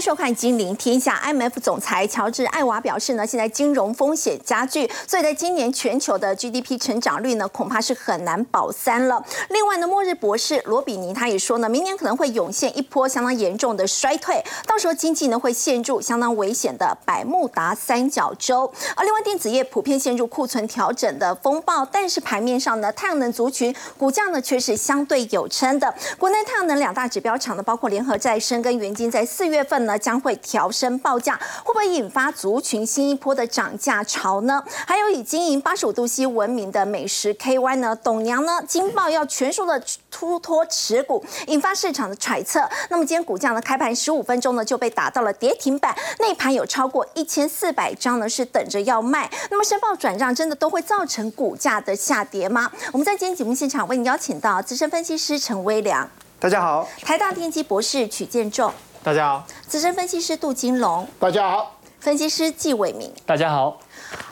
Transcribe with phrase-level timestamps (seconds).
[0.00, 1.20] 收看《金陵天下》。
[1.30, 9.22] IMF 总裁乔治·艾娃表示呢，现在金融风险加剧，所以在今年全球的 GDP 成长率呢，恐怕是很难保三了。
[9.50, 18.72] 另外呢，末日博士罗比尼他也说呢，明年可能会涌现一波相当严重的衰退，到时候经济呢会陷入相当危险的百慕达三角洲。
[18.96, 25.92] 而另外，电子业普遍陷入库存调整的风暴，但是盘面上呢，太阳能族群股价呢却是相对有撑的。
[26.18, 29.80] 国内太阳能两大指标厂呢，包括联合再生跟元晶，在四月份。
[29.86, 34.62] 呢将会调升报价，会不会引发族群新一波的涨价潮呢？
[34.86, 42.68] 还有以经营八十五度 C 闻名的美食 KY 呢，董娘呢，金报要全数的突脱持股，引发市场的揣测。
[42.88, 49.30] 那么今天股价呢，开盘十五分钟呢就被打到了跌停板，内盘有超过一千四百张呢是等着要卖。
[49.50, 52.70] 那么申报转让真的都会造成股价的下跌吗？
[52.92, 58.72] 我们在今天节目现场为您邀请到资深分析师陈威良，大家好；台大电机博士曲建仲。
[59.02, 63.80] 大家好，资深分析师杜金龙，大家好，分析师纪伟明，大家好。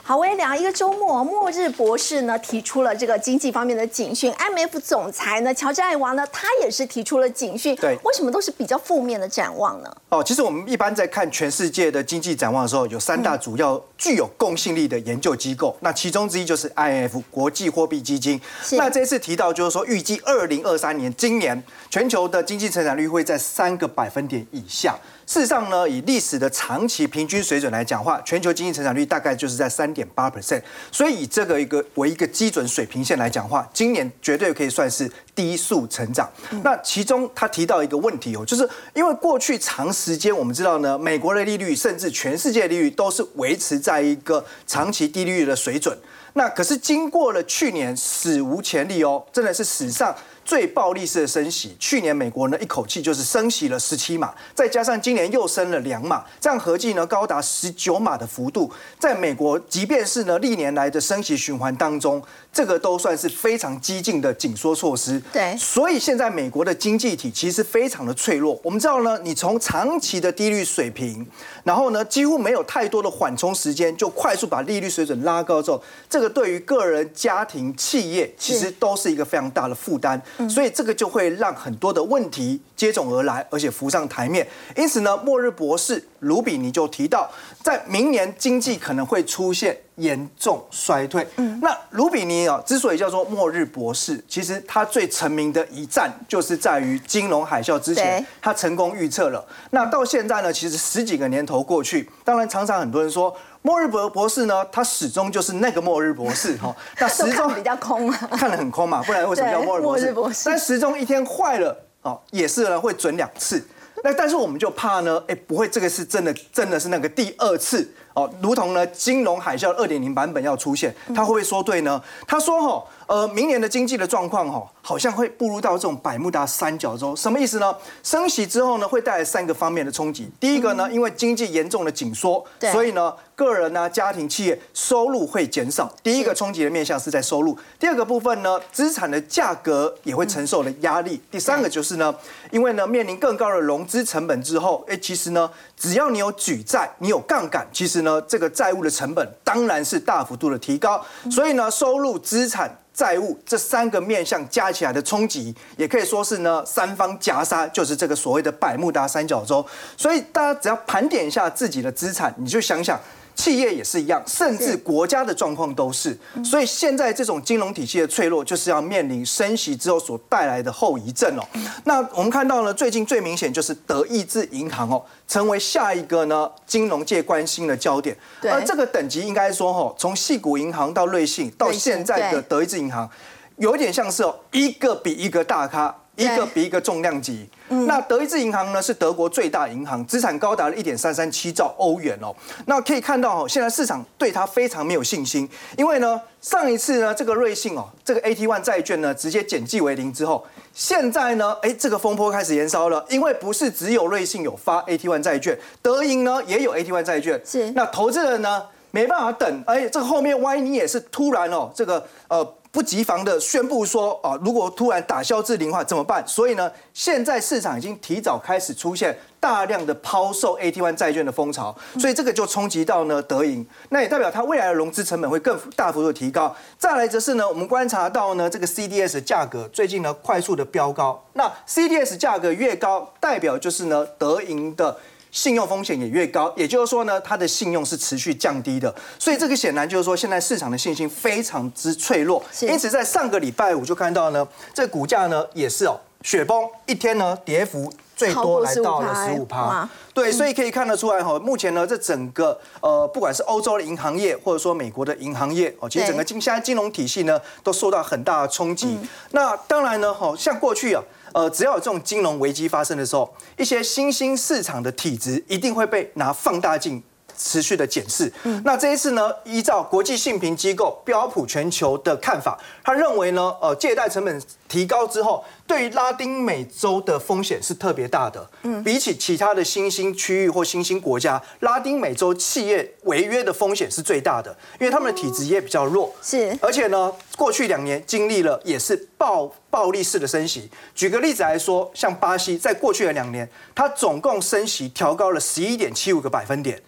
[0.09, 9.97] 好，微良一个周末，末日博士呢提出了这个经济方面的警讯，IMF 总裁呢乔治艾娃呢他也是提出了警讯，对，为什么都是比较负面的展望呢？
[10.09, 24.97] 哦，其实我们一般在看全世界的经济展望的时候，有三大主要具有公信力的研究机构，那其中之一就是 IMF 国际货币基金，那这次提到就是说预计二零二三年今年全球的经济成长率会在三个百分点以下。
[25.27, 30.61] 事实上呢，以历史的长期平均水准来讲话，全球经济成长率大概就是在三点八 percent。
[30.91, 36.29] 所以以这个一个为一个基准水平线来讲话，今年绝对可以算是低速成长。
[36.63, 45.97] 那其中他提到一个问题哦，就是因为过去长时间我们知道呢，美国的利率甚至全世界利率都是维持在一个长期低利率的水准。
[46.33, 50.15] 那可是经过了去年史无前例哦，真的是史上。
[50.49, 62.19] 最暴力式的升息，去年美国呢一口气就是升息了十七码，再加上今年又升了两码，这样合计呢高达十九码的幅度，在美国即便是呢历年来的升息循环当中，
[62.51, 65.21] 这个都算是非常激进的紧缩措施。
[65.31, 68.59] 对，所以现在美国的经济体其实非常的脆弱。
[68.63, 71.27] 我们知道呢，你从长期的低率水平，
[71.63, 80.19] 然后呢几乎没有太多的缓冲时间，就快速把利率水准拉高之后，这个对于个人、家庭、企业其实都是一个非常大的负担。
[80.47, 84.47] 所以这个就会让很多的问题接踵而来，而且浮上台面。
[84.77, 87.29] 因此呢，末日博士卢比尼就提到，
[87.63, 91.27] 在明年经济可能会出现严重衰退。
[91.37, 99.45] 嗯，那卢比尼啊，之所以叫做末日博士，其实他最成名的一战就是在于金融海啸之前，他成功预测了。
[99.71, 103.35] 那到现在呢，其实十几个年头过去，当然常常很多人说。
[103.61, 106.75] 末日博博士呢，他始终就是那个末日博士哈。
[106.99, 110.43] 那时钟比较空，看得很空嘛，不然为什么叫末日博士？
[110.45, 113.61] 但时钟一天坏了哦，也是呢会准两次。
[114.03, 122.01] 那但是我们就怕呢，哎，不会这个是真的，真的是那个第二次哦，如同呢金融海啸二点零版本要出现，他会不会说对呢？
[122.27, 122.85] 他说哈。
[123.09, 127.75] 呃，明年的经济的状况哦，好像会步入到这种百慕达三角洲，什么意思呢？
[128.03, 130.29] 升息之后呢，会带来三个方面的冲击。
[130.39, 135.91] 第一个呢，因为经济严重的紧缩，所以呢，个人呢、家庭、企业收入会减少。
[136.03, 137.57] 第一个冲击的面向是在收入。
[137.79, 141.19] 第二个部分呢，资产的价格也会承受的压力。
[141.31, 142.13] 第三个就是呢，
[142.51, 151.03] 因为呢，面临更高的融资成本之后，哎，其实呢，只要你有举债，你有杠杆，其实呢，这个债务的成本当然是大幅度的提高。
[151.31, 152.69] 所以呢，收入、资产。
[152.99, 159.65] 债务这三个面向加起来的冲击，也可以说是呢三方夹杀，就是这个所谓的百慕达三角洲。
[159.95, 162.99] 所以大家只要盘点一下自己的资产，你就想想。
[163.39, 166.17] 企业也是一样，甚至国家的状况都是。
[166.43, 171.47] 所以现在这种金融体系的脆弱，就是要面临升息之后所带来的后遗症哦。
[171.85, 178.13] 那我们看到呢，最近最明显就是德意志银行哦，成为下一个呢金融界关心的焦点。
[178.41, 183.09] 而这个等级应该说哈，从细谷银行到瑞信到现在的德意志银行，
[183.55, 185.95] 有点像是哦一个比一个大咖。
[186.23, 187.47] 一个比一个重量级。
[187.67, 192.35] 那德意志银行呢是德国最大银行，资产高达了一点三三七兆欧元哦。
[192.65, 212.55] 那可以看到哦，现在市场对它非常没有信心，因为呢上一次呢这个瑞信哦这个 AT one 债券呢直接减记为零之后，现在呢哎这个风波开始延烧了，因为不是只有瑞信有发 AT one 债券，德银呢也有 AT one 债券，是那投资人呢没办法等，哎这个后面万一你也是突然哦这个呃。
[212.71, 216.23] 不及防的宣布说啊，如果突然打消至零的话怎么办？
[216.27, 226.55] 所以呢，现在市场已经提早开始出现大量的抛售 AT1 债券的风潮，所以这个就冲击到呢德银，那也代表它未来的融资成本会更大幅度提高。
[226.77, 234.95] 再来则是呢，我们观察到呢这个 CDS 价格最近呢快速的飙高，那 CDS 价格越高，代表就是呢德银的
[235.31, 236.53] 信用风险也越高。
[236.55, 238.93] 也就是说呢，它的信用是持续降低的。
[239.17, 242.43] 所以这个显然就是说，现在市场的信心非常之脆弱。
[242.61, 247.91] 因此，在上个礼拜五就看到呢，这股价呢也是哦雪崩，一天呢跌幅。
[248.19, 258.99] 最多来到了十五趴，对，所以可以看得出来哈，目前呢，这整个呃，不管是欧洲的银行业，或者说美国的银行业，哦，其实整个金现在金融体系呢，都受到很大的冲击。
[259.31, 261.01] 那当然呢，哈，像过去啊，
[261.33, 267.01] 呃，只要有这种金融危机发生的时候，一些新兴市场的体质一定会被拿放大镜。
[267.41, 268.29] 持续的检视，
[268.65, 278.49] 那这一次呢，依照国际信评机构标普全球的看法，他认为呢，呃，借贷成本提高之后，对于拉丁美洲的风险是特别大的。
[278.61, 286.13] 嗯，比起其他的新兴区域或新兴国家，拉丁美洲企业违约的风险是最大的，因为他们的体质也比较弱。
[286.21, 290.69] 是，而且呢，过去两年经历了也是暴暴力式的升息。
[290.93, 296.79] 举个例子来说，像巴西，在过去的两年，它总共升息调高了十一点七五个百分点。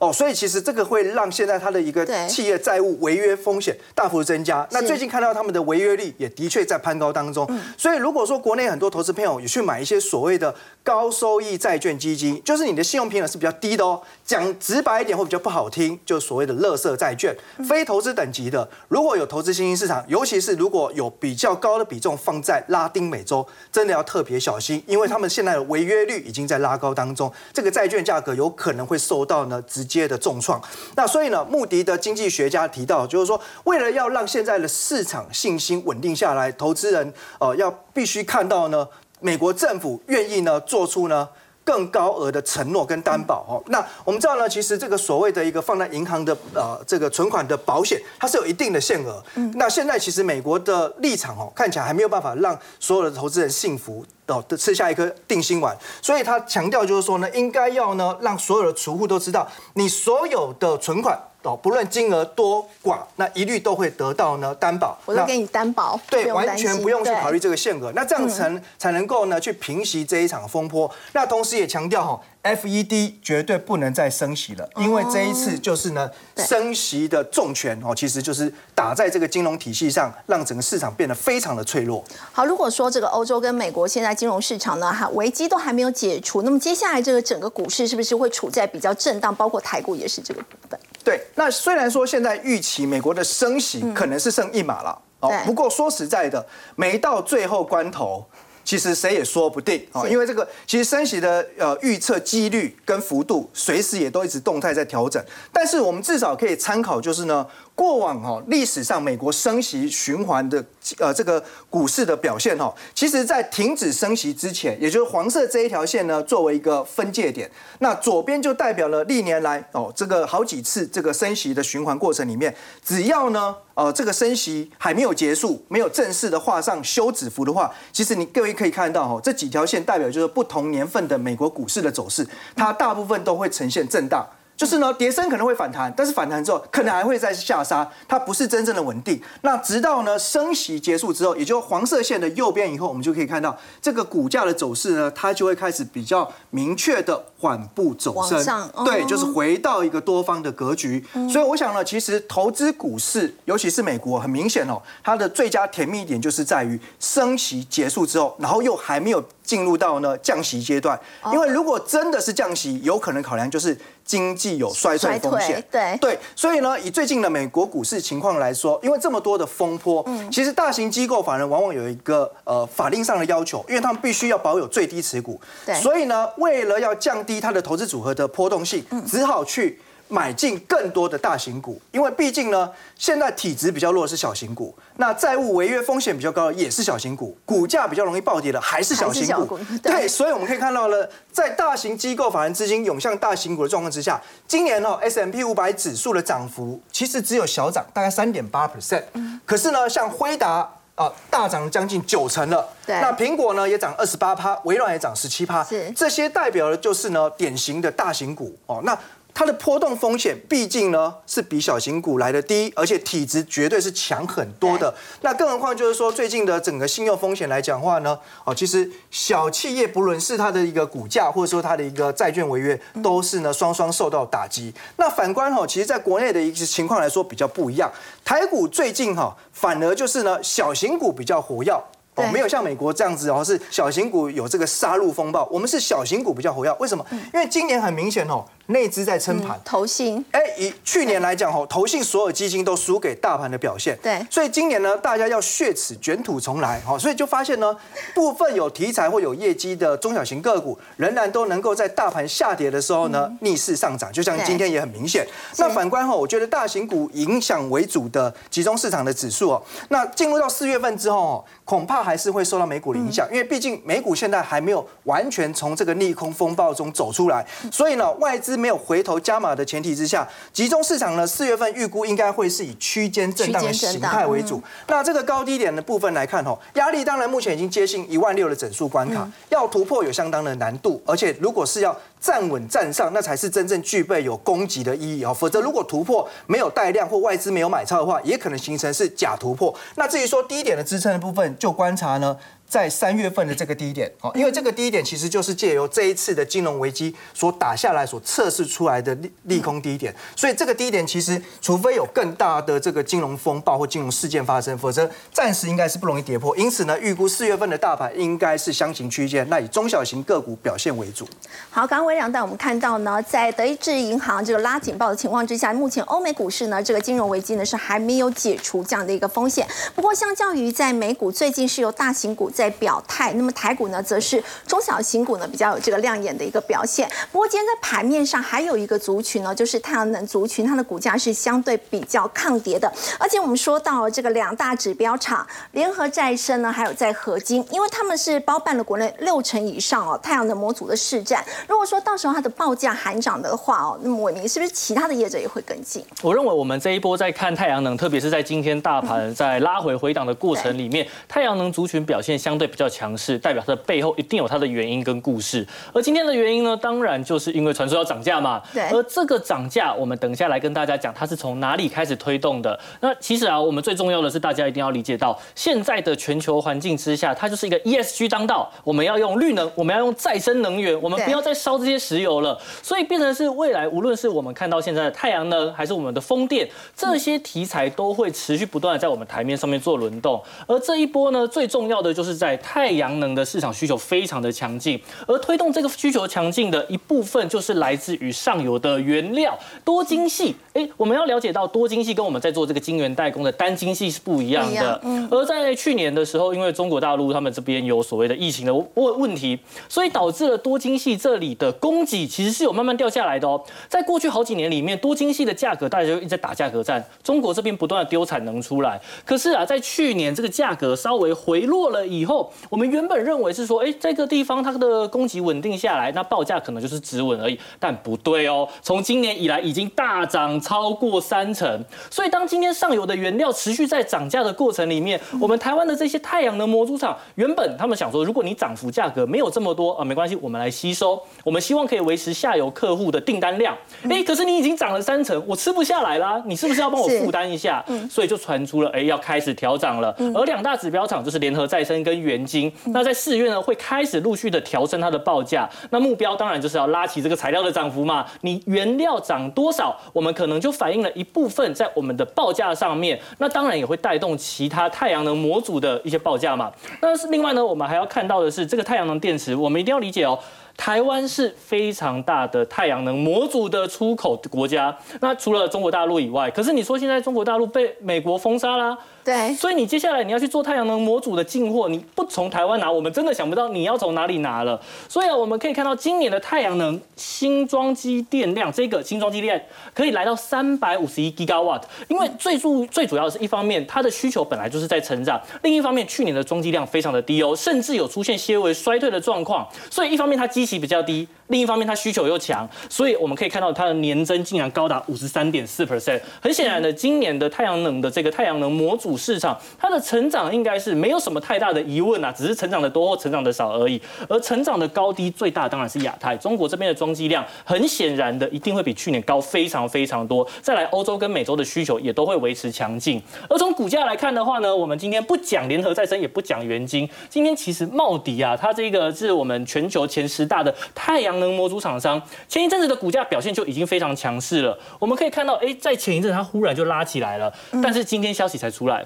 [0.00, 4.64] 哦，所以其实这个会让现在它的一个企业债务违约风险大幅增加。
[4.70, 7.48] 那最近看到他们的违约率也的确在攀高当中。
[7.76, 10.54] 所以如果说国内很多投资朋友也去买一些所谓的
[10.84, 14.00] 高收益债券基金，就是你的信用平衡是比较低的哦。
[14.24, 17.36] 讲直白一点会比较不好听，就所谓的垃圾债券，
[17.68, 18.68] 非投资等级的。
[18.86, 29.88] 如果有投资新兴市场，尤其是如果有比较高的比重放在拉丁美洲，真的要特别小心，因为他们现在的违约率已经在拉高当中，这个债券价格有可能会受到呢直。
[29.88, 30.60] 接的重创，
[30.96, 38.86] 那所以呢，穆迪的经济学家提到，就是说，为了要让现在的市场信心稳定下来，投资人呃要必须看到呢，
[39.20, 41.28] 美国政府愿意呢做出呢
[41.64, 43.62] 更高额的承诺跟担保哦。
[43.66, 49.22] 那我们知道呢，其实这个所谓的一个放在银行的呃这个存款的保险，它是有一定的限额。
[49.54, 54.04] 那现在其实美国的立场哦，看起来还没有办法让所有的投资人幸福。
[54.28, 61.18] 哦，吃下一颗定心丸，所以他强调就是说呢，应该要呢让所有的储户都知道，你所有的存款
[61.48, 64.98] 哦，不论金额多寡，那一律都会得到呢担保。
[65.06, 67.90] 我都给你担保，对，完全不用去考虑这个限额。
[67.94, 70.90] 那这样才才能够呢去平息这一场风波。
[71.12, 72.20] 那同时也强调哈。
[72.40, 82.02] FED 绝对不能再升息了，因为这一次就是呢，升息的重拳哦，其实就是打在这个金融体系上，让整个市场变得非常的脆弱。
[82.32, 89.34] 好，如果说这个欧洲跟美国现在金融市场呢，哈危机都还没有解除，那么接下来这个整个股市是不是会处在比较震荡？
[89.34, 90.78] 包括台股也是这个部分。
[91.08, 96.46] 对，那虽然说现在预期美国的升息可能是剩一码了哦，不过说实在的，
[96.76, 98.22] 没到最后关头。
[98.62, 105.24] 其实谁也说不定啊，因为这个其实升息的呃预测几率跟幅度，随时也都一直动态在调整。
[105.50, 107.46] 但是我们至少可以参考，就是呢。
[107.78, 110.62] 过往哈历史上美国升息循环的
[110.98, 111.40] 呃这个
[111.70, 117.48] 股市的表现哈，其实在停止升息之前，也就是黄色这一条线呢，作为一个分界点，
[117.78, 122.52] 那左边就代表了历年来哦这个好几次这个升息的循环过程里面，
[122.84, 132.26] 只要呢呃这个升息还没有结束，没有正式的画上休止符的话，其实你各位可以看到哈，这几条线代表就是不同年份的美国股市的走势，
[132.56, 134.26] 它大部分都会呈现震荡。
[134.58, 139.22] 就是呢，跌升可能会反弹，但是反弹之后可能还会再下杀，它不是真正的稳定。
[139.42, 151.04] 那直到呢升息结束之后，也就黄色线的右边以后，我们就可以看到这个股价的走势呢，它就会开始比较明确的缓步走升，对，就是回到一个多方的格局。
[151.30, 161.00] 所以我想呢，其实投资股市，尤其是美国，很明显哦，它的最佳甜蜜点就是在于升息结束之后，然后又还没有进入到呢降息阶段。
[161.32, 163.76] 因为如果真的是降息，有可能考量就是。
[164.08, 179.78] 经济有衰退风险，对对，所以呢，以最近的美国股市情况来说，因为这么多的风波，嗯，其实大型机构法人往往有一个呃法令上的要求，因为他们必须要保有最低持股，对，所以呢，为了要降低它的投资组合的波动性，只好去。
[180.08, 189.58] 买进更多的大型股，因为毕竟呢，现在体质比较弱的是小型股，那债务违约风险比较高的也是小型股，股价比较容易暴跌的还是小型股。
[189.82, 199.04] 对，所以我们可以看到了，在大型机构法人资金涌向大型股的状况之下，今年哦 S M P 五百指数的涨幅其实只有小涨，大概三点八 percent。
[199.44, 202.66] 可是呢，像辉达啊，大涨将近九成了。
[202.84, 203.00] 对。
[203.00, 205.62] 那苹果呢也涨二十八趴，微软也涨十七趴。
[205.62, 205.90] 是。
[205.92, 208.80] 这些代表的就是呢典型的大型股哦。
[208.84, 208.98] 那
[209.38, 214.92] 它的波动风险毕竟呢是比小型股来的低，而且体质绝对是强很多的。
[215.20, 224.74] 那更何况就是说，最近的整个信用风险来讲话呢，哦，其实小企业不论是它的一个股价，或者说它的一个债券违约，都是呢双双受到打击。
[224.96, 227.88] 那反观哈，其实在国内的一些情况来说比较不一样，
[228.24, 231.80] 台股最近哈反而就是呢小型股比较活跃。
[232.18, 236.72] 哦，没有像美国这样子哦，是小型股有这个杀戮风暴，我们是小型股比较活跃。
[236.78, 237.04] 为什么？
[237.32, 238.44] 因为今年很明显哦。
[238.70, 247.74] 内资在撑盘，投信哎，以去年来讲哦，投信所有基金都输给大盘的表现，对，所以今年呢，大家要血耻卷土重来，哦，所以就发现呢，
[248.14, 255.26] 部分有题材或有业绩的中小型个股，仍然都能够在大盘下跌的时候呢，逆势上涨，就像今天也很明显。
[255.56, 268.58] 那反观哈，我觉得大型股影响为主的集中市场的指数哦，那进入到四月份之后，恐怕还是会受到美股的影响，因为毕竟美股现在还没有完全从这个利空风暴中走出来，所以呢，外资。
[268.58, 274.60] 没有回头加码的前提之下，集中市场呢，四月份预估应该会是以区间震荡的形态为主。
[274.88, 281.00] 那这个高低点的部分来看，吼，压力当然目前已经接近一万六的整数关卡，要突破有相当的难度。
[281.06, 285.32] 而且如果是要站稳站上，那才是真正具备有攻击的意义哦。
[285.32, 289.74] 否则如果突破没有带量或外资没有买超的话，也可能形成是假突破。
[289.96, 292.36] 那至于说低点的支撑的部分，就观察呢。
[292.68, 306.54] 在三月份的这个低点，哦，因为这个低点其实就是借由这一次的金融危机所打下来、所测试出来的利利空低点，所以这个低点其实除非有更大的这个金融风暴或金融事件发生，否则暂时应该是不容易跌破。
[306.58, 311.26] 因此呢，预估四月份的大盘应该是箱型区间，那以中小型个股表现为主。
[311.70, 319.66] 好，刚刚微让带我们看到呢，在德意志银行这个拉警报的情况之下，目前欧美股市呢，这个金融危机呢是还没有解除这样的一个风险。
[319.94, 322.50] 不过，相较于在美股，最近是由大型股。
[322.58, 327.08] 在表态，那么台股呢，则是中小型股呢比较有这个亮眼的一个表现。
[327.30, 332.92] 不过今天在盘面上还有一个族群呢，就是太阳能族群，它的股价是相对比较抗跌的。
[333.16, 341.44] 而且我们说到这个两大指标厂联合再生呢，还有在合金，因为他们是包办了国内六成以上哦太阳能模组的市占。
[341.68, 346.04] 如果说到时候它的报价喊涨的话哦，那么伟明是不是其他的业者也会跟进？
[346.22, 352.36] 我认为我们这一波在看太阳能，特别是在今天大盘在拉回回档的过程里面，太阳能族群表现。
[352.47, 355.66] 相对比较强势，代表它的背后一定有它的原因跟故事。
[355.92, 358.62] 而今天的原因呢，当然就是因为传说要涨价嘛。
[358.72, 358.82] 对。
[358.90, 362.78] 而这个涨价，我们等下来跟大家讲，它是从哪里开始推动的。
[363.00, 372.58] 那其实啊，我们最重要的是，大家一定要理解到，现在的全球环境之下，它就是一个 ESG 当道，我们要用绿能，我们要用再生能源，我们不要再烧这些石油了。
[372.82, 380.42] 所以变成是未来，无论是我们看到现在的太阳能，还是我们的风电，这些题材都会持续不断的在我们台面上面做轮动。
[380.66, 382.37] 而这一波呢，最重要的就是。
[382.38, 390.54] 在太阳能的市场需求非常的强劲，而推动这个需求强劲的一部分就是来自于上游的原料多晶系。
[390.72, 395.00] 哎，我们要了解到多晶系跟我们在做这个晶圆代工的单晶系是不一样的。
[395.02, 395.28] 嗯。
[395.30, 403.60] 而在去年的时候，因为中国大陆他们这边有所谓的疫情的问问题，所以导致了多晶系这里的供给其实是有慢慢掉下来的哦。
[403.88, 409.00] 在过去好几年里面，多晶系的价格大家就一直在打价格战，中国这边不断的丢产能出来。
[409.24, 412.27] 可是啊，在去年这个价格稍微回落了以后，
[412.68, 417.58] 我们原本认为是说，哎，这个地方它的供给稳定下来，那报价可能就是止稳而已。
[417.78, 421.84] 但不对哦，从今年以来已经大涨超过三成。
[422.10, 433.76] 所以当今天上游的原料持续在涨价的过程里面，我们台湾的这些太阳能模组厂原本他们想说，如果你涨幅价格没有这么多啊，没关系，我们来吸收，我们希望可以维持下游客户的订单量。
[434.08, 437.84] 哎，可是你已经涨了三成，我吃不下来啦，你是不是要帮我负担一下？
[438.10, 440.14] 所以就传出了，哎，要开始调涨了。
[440.34, 442.70] 而两大指标厂就是联合再生跟元晶。
[442.86, 445.68] 那在四月呢，会开始陆续的调升它的报价。
[445.90, 448.26] 那目标当然就是要拉起这个材料的涨幅嘛。
[448.42, 453.18] 你原料涨多少，我们可能就反映了一部分在我们的报价上面。
[453.38, 456.72] 那当然也会带动其他太阳能模组的一些报价嘛。
[457.00, 460.38] 那是另外呢，我们还要看到的是这个太阳能电池，我们一定要理解哦。
[460.76, 464.96] 台湾是非常大的太阳能模组的出口国家。
[465.20, 468.96] 那除了中国大陆以外，可是你说现在中国大陆被美国封杀啦。
[469.28, 474.80] 对，所以你接下来你要去做太阳能模组的进货，你不从台湾拿，我们真的想不到你要从哪里拿了。
[475.06, 481.82] 所以啊，我们可以看到今年的太阳能新装机电量，这个新装机电可以来到三百五十一 gigawatt。
[482.08, 489.68] 因为最主最主要的是一方面，它的需求本来就是在成长；另一方面，去年的装机量非常的低哦，甚至有出现些微衰退的状况。
[489.90, 491.28] 所以一方面它机器比较低。
[491.48, 496.20] 另一方面，它需求又强，所以我们可以看到它的年增竟然高达五十三点四 percent。
[496.42, 503.98] 很显然的，今年的太阳能的这个太阳能模组市场，它的成长应该是没有什么太大的疑问啊，只是成长的多或成长的少而已。
[504.28, 510.46] 而成长的高低最大当然是亚太，中国这边的装机量很显然的一定会比去年高非常非常多。
[510.60, 513.22] 再来，欧洲跟美洲的需求也都会维持强劲。
[513.48, 521.37] 而从股价来看的话呢，我们今天不讲联合再生，也不讲元晶，今天其实茂迪啊，它这个是我们全球前十大的太阳。
[521.38, 522.20] 能模组厂商。
[522.48, 524.78] 前一阵子的股价表现就已经非常强势了。
[524.98, 527.52] 我们可以看到，哎，在前一阵它忽然就拉起来了，
[527.82, 529.04] 但是今天消息才出来，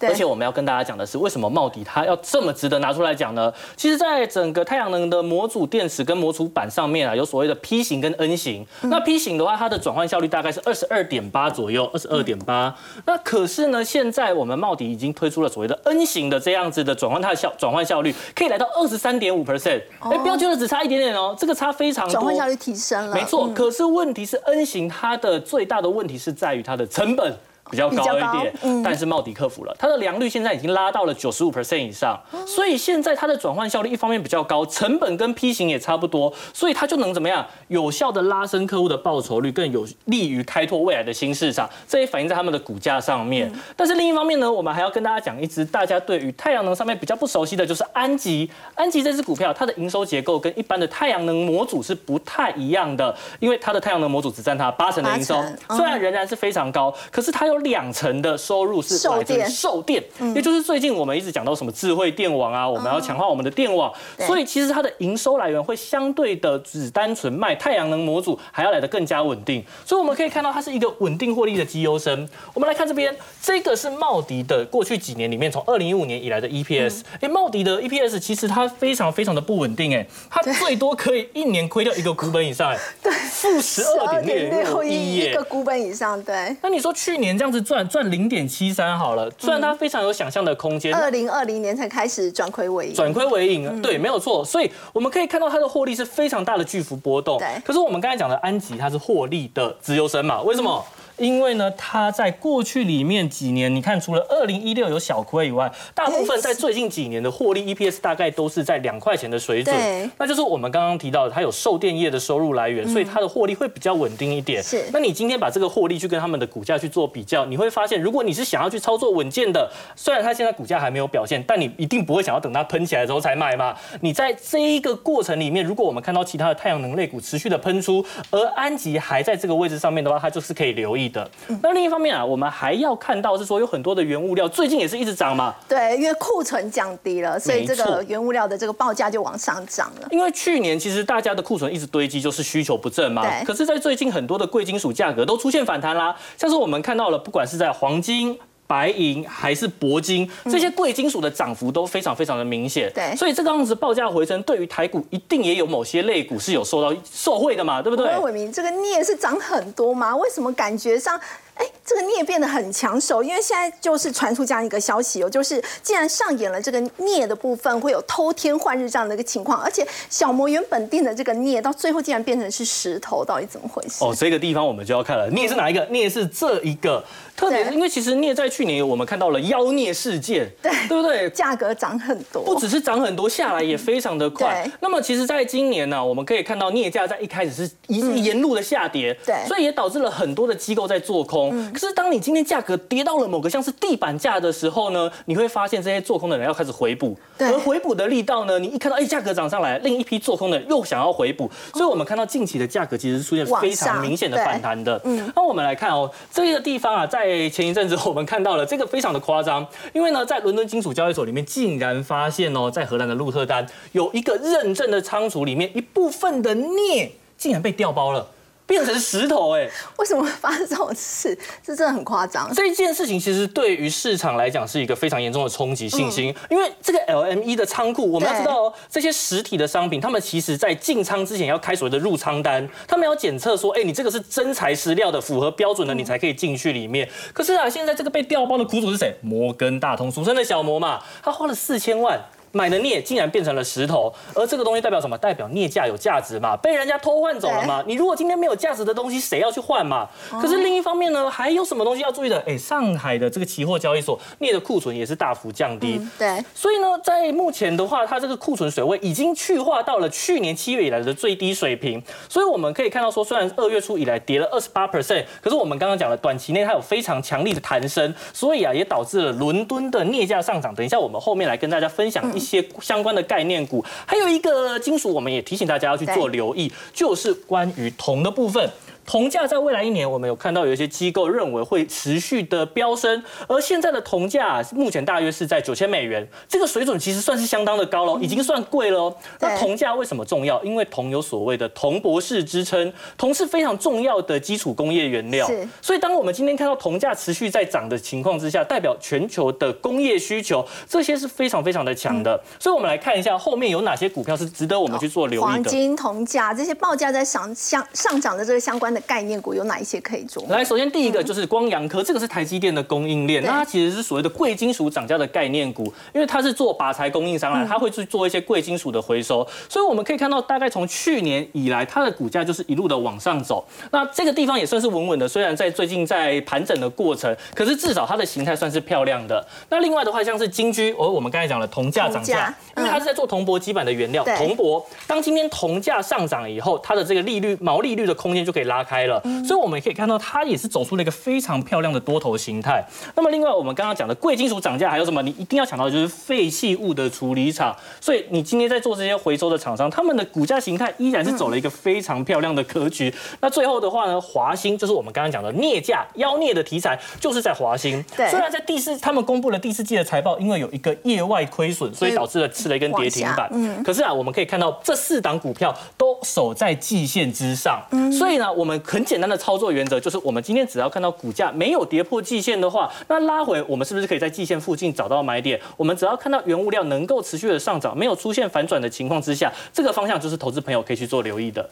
[0.00, 3.52] 而且我们要跟大家讲的是，为什么茂迪它要这么值得拿出来讲呢？
[3.76, 8.66] 其实，在整个太阳能的模组电池跟模组板上面啊，有所谓的 P 型跟 N 型。
[8.82, 12.74] 那 P 型的话，它的转换效率大概是二十二点八左右，二十二点八。
[13.04, 19.82] 那可是呢，现在我们茂迪已经推出了所谓的 N 型的这样子的转换它的效转换效率，可以来到二十三点五 percent。
[20.00, 22.12] 哎，不要觉得只差一点点哦，这个差非常多。
[22.14, 23.46] 转换效率提升了，没错。
[23.50, 27.32] 可是问题是 N 型它的最大的问题是在于它的成本。
[27.72, 43.50] 比较高一点，但是茂迪克服了，它的良率现在已经拉到了九十五 percent 以上，所以现在它的转换效率一方面比较高，成本跟 P 型也差不多，所以它就能怎么样有效的拉升客户的报酬率，更有利于开拓未来的新市场，这也反映在他们的股价上面。
[43.74, 57.61] 但是另一方面呢，我们还要跟大家讲一只大家对于太阳能上面比较不熟悉的就是安吉，安吉这只股票它的营收结构跟一般的太阳能模组是不太一样的，因为它的太阳能模组只占它八成的营收，虽然仍然是非常高，可是它有。
[57.62, 60.02] 两成的收入是来自售电，
[60.34, 72.28] 也就是最近我们一直讲到什么智慧电网啊，我们要强化我们的电网，所以其实它的营收来源会相对的只单纯卖太阳能模组还要来的更加稳定，所以我们可以看到它是一个稳定获利的绩优生。
[72.54, 86.56] 我们来看这边，这个是茂迪的过去几年里面从二零一五年以来的 EPS，哎，茂迪的 EPS 其实它非常非常的不稳定，哎，它最多可以一年亏掉一个股本以上，哎， 对，负十二点六一一个股本以上，对。
[86.62, 87.52] 那你说去年这样。
[87.52, 90.94] 子赚赚零点七三好了，虽然它非常有想象的空间。
[90.94, 94.42] 二零二零年才开始转亏为盈，转亏为盈，对，没有错。
[94.42, 97.38] 所以我们可以看到它的获利是非常大的巨幅波动。
[97.38, 100.40] 对，可是我们刚才讲的安吉，它是获利的自由身嘛？
[100.40, 100.82] 为什么？
[101.22, 109.72] 因为呢，它在过去里面几年，你看除了二零一六有小亏以外，大部分在最近几年的获利 EPS 大概都是在两块钱的水准。
[110.18, 114.60] 那就是我们刚刚提到的，它有售电业的收入来源，所以它的获利会比较稳定一点。
[114.60, 114.84] 是。
[114.92, 123.76] 那你今天把这个获利去跟他们的股价去做比较，你会发现，如果你是想要去操作稳健的，虽然它现在股价还没有表现，但你一定不会想要等它喷起来之后才买嘛。
[124.00, 131.30] 你在这一个过程里面，如果我们看到其他的太阳能类股持续的喷出，而安吉还在这个位置上面的话，它就是可以留意的。
[131.62, 135.52] 那另另一方面啊，我们还要看到是说有很多的原物料最近也是一直涨嘛。
[135.68, 140.06] 对，因为库存降低了，所以这个原物料的这个报价就往上涨了。
[140.12, 143.22] 因为去年其实大家的库存一直堆积，就是需求不振嘛。
[143.22, 143.44] 对。
[143.44, 148.38] 可是，在最近很多的贵金属价格都出现反弹啦，像是我们看到了，不管是在黄金。
[148.72, 152.90] 白银还是铂金，这些贵金属的涨幅都非常非常的明显。
[152.94, 158.18] 对，所以这个样子报价回升，对于台股一定也有某些类股是有受到受惠的嘛，对不对？
[158.20, 160.16] 伟明，这个镍是涨很多吗？
[160.16, 161.20] 为什么感觉上？
[161.54, 174.02] 哎，这个镍变得很抢手，因为现在就是传出这样一个消息哦，就是既然上演了这个镍的部分会有偷天换日这样的一个情况，而且小摩原本定的这个镍到最后竟然变成是石头，到底怎么回事？
[174.02, 175.84] 哦，这个地方我们就要看了，镍是哪一个？
[175.90, 177.04] 镍是这一个，
[177.36, 181.28] 特别是因为其实镍在去年我们看到了妖镍事件，对对不对？
[181.30, 184.68] 价格涨很多，不只是涨很多，下来也非常的快。
[184.80, 191.72] 那么其实在今年呢，我们可以看到镍价在一开始是一沿路的下跌，对，所以也导致了很多的机构在做空。
[191.72, 205.00] 可是当你今天价格跌到了某个像是地板价的时候呢，你会发现这些做空的人要开始回补，而回补的力道呢，你一看到哎价格涨上来，另一批做空的又想要回补，所以我们看到近期的价格其实是出现非常明显的反弹的。
[205.04, 218.26] 嗯，那我们来看哦，这个地方啊，在在前一阵子我们看到了这个非常的夸张，因为呢，在伦敦金属交易所里面竟然发现哦，在荷兰的鹿特丹有一个认证的仓储里面一部分的镍竟然被调包了。
[218.72, 221.38] 变成石头哎， 为什么会发生这种事？
[221.62, 222.50] 这真的很夸张。
[222.54, 237.06] 这一件事情其实对于市场来讲是一个非常严重的冲击信心，因为这个 LME 的仓库，我们要知道哦，这些实体的商品，他们其实在进仓之前要开所谓的入仓单，他们要检测说，哎，你这个是真材实料的，符合标准的，你才可以进去里面。
[237.34, 239.14] 可是啊，现在这个被调包的苦主是谁？
[239.20, 242.18] 摩根大通，俗称的小摩嘛，他花了四千万。
[242.52, 245.16] 买的镍竟然变成了石头，而这个东西代表什么？
[245.18, 246.56] 代表镍价有价值嘛？
[246.56, 247.82] 被人家偷换走了嘛？
[247.86, 250.08] 你如果今天没有价值的东西，谁要去换嘛？
[250.40, 252.38] 可是另一方面呢，还有什么东西要注意的？
[252.46, 256.00] 哎，上海的这个期货交易所镍的库存也是大幅降低。
[256.18, 262.02] 对，所以呢，在目前的话，它这个库存水位已经去化到了去年七月以来的最低水平。
[262.28, 270.74] 所以我们可以看到说，虽然二月初以来跌了二十八 percent，可是我们刚刚讲了，短期内它有非常强力的弹升，所以啊，也导致了伦敦的镍价上涨。
[270.74, 272.41] 等一下我们后面来跟大家分享一。
[272.42, 278.68] 一些相关的概念股，还有一个金属，我们也提醒大家要去做留意，就是关于铜的部分。
[279.04, 289.14] 铜价在未来一年，我们有看到有一些机构认为会持续的飙升，而现在的铜价目前大约是在九千美元，这个水准其实算是相当的高了，已经算贵了。
[289.40, 290.62] 那铜价为什么重要？
[290.62, 295.48] 因为铜有所谓的铜博士之称，铜是非常重要的基础工业原料。
[295.80, 302.40] 所以当我们今天看到铜价持续在涨的情况之下，代表全球的工业需求这些是非常非常的强的。
[302.58, 305.50] 所以我们来看一下后面有哪些股票是值得我们去做留意的。
[305.50, 310.44] 黄金、铜价这些报价在上上上涨的这个相关的概念股有哪一些可以做？
[310.48, 323.64] 来，首先第一个就是光阳科，这个是台积电的供应链，那它其实是所谓的贵金属涨价的概念股，因为它是做靶材供应商啦，它会去做一些贵金属的回收，所以我们可以看到，大概从去年以来，它的股价就是一路的往上走。
[323.90, 329.46] 那这个地方也算是稳稳的，虽然在最近在盘整的过程，可是至少它的形态算是漂亮的。
[329.68, 334.84] 那另外的话，像是金居，哦我们刚才讲了铜价涨价，因为它是在做铜箔基板的原料，铜箔。
[335.06, 342.84] 当今天铜价上涨以后，它的这个利率毛利率的空间就可以拉开了，所以我们也可以看到，它也是走出了一个非常漂亮的多头形态。
[343.14, 345.22] 那么另外，我们刚刚讲的贵金属涨价还有什么？
[345.22, 347.74] 你一定要想到的就是废弃物的处理厂。
[348.00, 353.12] 所以你今天在做这些回收的厂商，他们的股价形态依然是走了一个非常漂亮的格局。
[353.40, 358.02] 那最后的话呢，华兴就是我们刚刚讲的镍价妖孽的题材，就是在华兴。
[358.16, 363.48] 对，虽然在第四，他们公布了第四季的财报，因为有一个业外亏损，所以导致了吃了一根跌停板。
[363.52, 367.80] 嗯，可是啊，我们可以看到这四档股票都守在季线之上。
[367.90, 375.60] 嗯，所以呢，我们很简单的操作原则就是，我们今天只要看到股价没有跌破季线的话，那拉回我们是不是可以在季线附近找到买点？
[375.76, 381.68] 我们只要看到原物料能够持续的上涨，没有出现反转的情况之下，这个方向就是投资朋友可以去做留意的。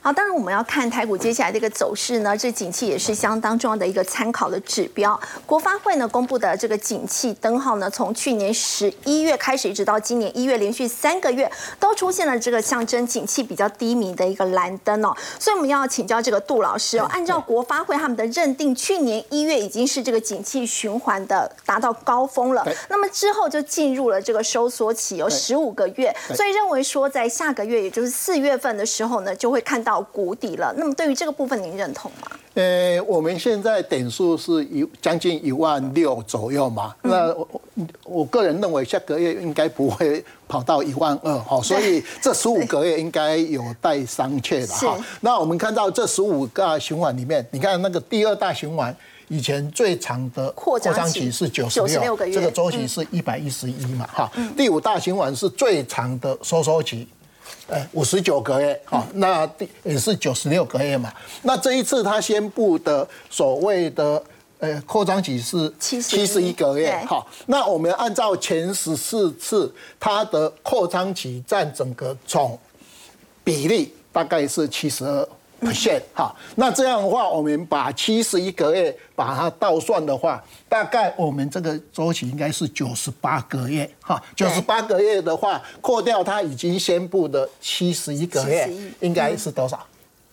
[0.00, 5.18] 好，当然我们要看台股接下来的一个走势呢，这景气也是相当重要的一个参考的指标。
[5.44, 15.14] 国发会呢公布的这个景气灯号呢，从去年十一月开始，一直到今年一月，连续三个月都出现了这个象征景气比较低迷的一个蓝灯哦。
[15.38, 30.74] 所以我们要请教这个杜老师哦，按照国发会他们的认定，去年一月已经是这个景气循环的达到高峰了，那么之后就进入了这个收缩期，有十五个月，所以认为说在下个月，也就是四月份的时候呢，就会看到谷底了。
[30.76, 32.28] 那么对于这个部分，您认同吗？
[32.56, 37.48] 呃，我们现在点数是一将近一万六左右嘛，那我
[38.04, 44.98] 我个人认为下个月应该不会跑到一万二哈，所以这十五个月应该有待商榷的哈。
[45.20, 48.96] 那我们看到这十五个循环里面，你看那个第二大循环。
[49.28, 54.30] 以前最长的扩张期是九十六这个周期是一百一十一嘛，哈。
[54.56, 57.08] 第五大循环是最长的收缩期，
[57.68, 61.12] 呃，五十九个月，哈，那第也是九十六个月嘛。
[61.42, 64.22] 那这一次他宣布的所谓的
[64.60, 67.26] 呃扩张期是七十一个月，哈。
[67.46, 72.56] 那我们按照前十四次它的扩张期占整个总
[73.42, 75.28] 比例大概是七十二。
[75.72, 84.22] 线哈，那这样的话，我们把七十一个月把它倒算的话，大概我们这个周期应该是九十八个月哈。
[84.34, 89.86] 九十八个月的话，扣掉它已经宣布的七十一个月，应该是多少？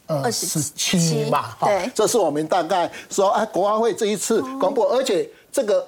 [0.08, 1.70] 二十七嘛哈。
[1.94, 5.88] 这是我们大概说，哎，国安会这一次公布，而且这个。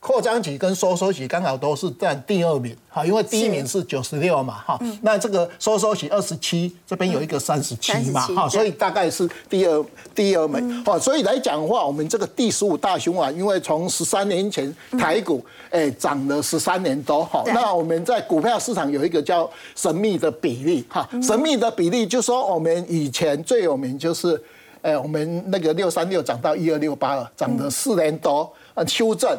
[0.00, 9.84] 扩张期跟收缩期刚好都是占第二名，哈，因为第一名是九十六嘛，哈，那这个收缩期二十七，这边有一个三十七嘛，哈，所以大概是第二
[10.14, 24.40] 第二名，哈，所以来讲的话，我们这个第十五大循环，因为从十三年前台股哎涨了十三年多，哈，那我们在股票市场有一个叫神秘的比例，哈，神秘的比例就说我们以前最有名就是，
[24.80, 29.36] 哎，我们那个六三六涨到一二六八二，涨了四年多，呃，修正。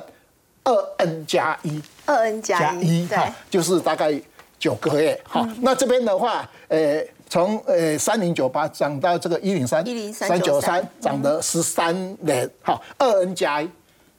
[0.69, 3.17] 二 n 加一，二 n 加一，对，
[3.49, 4.13] 就是大概
[4.60, 5.19] 九个月。
[5.23, 12.49] 好，那这边的话，呃，从呃三零九八涨到这个一零三，一零三九三，涨了十三年。
[12.62, 13.69] 好，二 n 加一，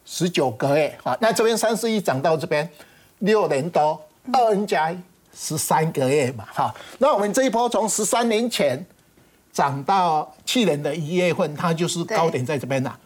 [0.05, 0.97] 十九个月。
[1.05, 2.69] 好，那这边三四一涨到这边
[3.19, 4.01] 六年多，
[4.33, 4.99] 二 n 加一，
[5.37, 6.45] 十三个月嘛。
[6.53, 8.85] 好，那我们这一波从十三年前
[9.53, 12.99] 涨到去年的一月份，它就是高点在这边了，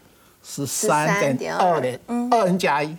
[0.43, 2.97] 十三点二年，二 n 加一。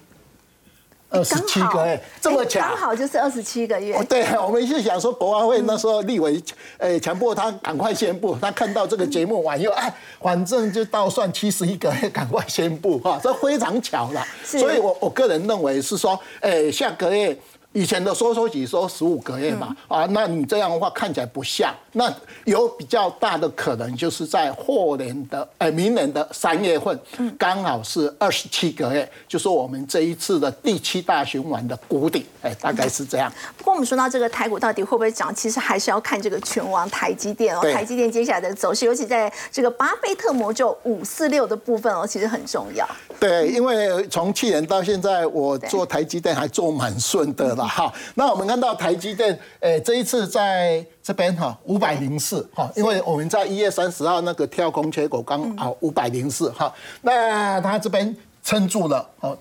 [1.09, 4.01] 二十七个月这么巧，刚好就是二十七个月。
[4.05, 6.41] 对，我们是想说，国安会那时候立委，
[6.79, 8.35] 诶，强迫他赶快宣布。
[8.41, 14.25] 他看到这个节目完以后，哎，反正就倒算七十一个月，赶快宣布哈，这非常巧了。
[14.43, 17.37] 所以我我个人认为是说，诶，下个月
[17.75, 21.75] 以前的收缩期说十五个月嘛，啊，那你这样的话看起来不像。
[21.91, 22.13] 那
[22.45, 26.97] 有比较大的可能就是在后年的，哎，明年的三月份，
[27.37, 33.29] 刚好是二十七个月，就是我们这一次的第七大循环的谷底，哎，大概是这样。
[33.57, 42.87] 不过我们说到这个台股到底会不会涨，其实还是要看这个全网台积电哦，台积电接下来的走势，尤其在这个巴菲特魔咒五四六的部分哦，其实很重要。
[43.19, 47.69] 对，因为从去年到现在，我做台积电还做蛮顺的了。
[47.69, 59.37] 好，那我们看到台积电，诶，这一次在这边哈，五百零四哈，因为我们在一月三十号那个跳空缺口刚好五百零四哈，那它这边撑住了，哦，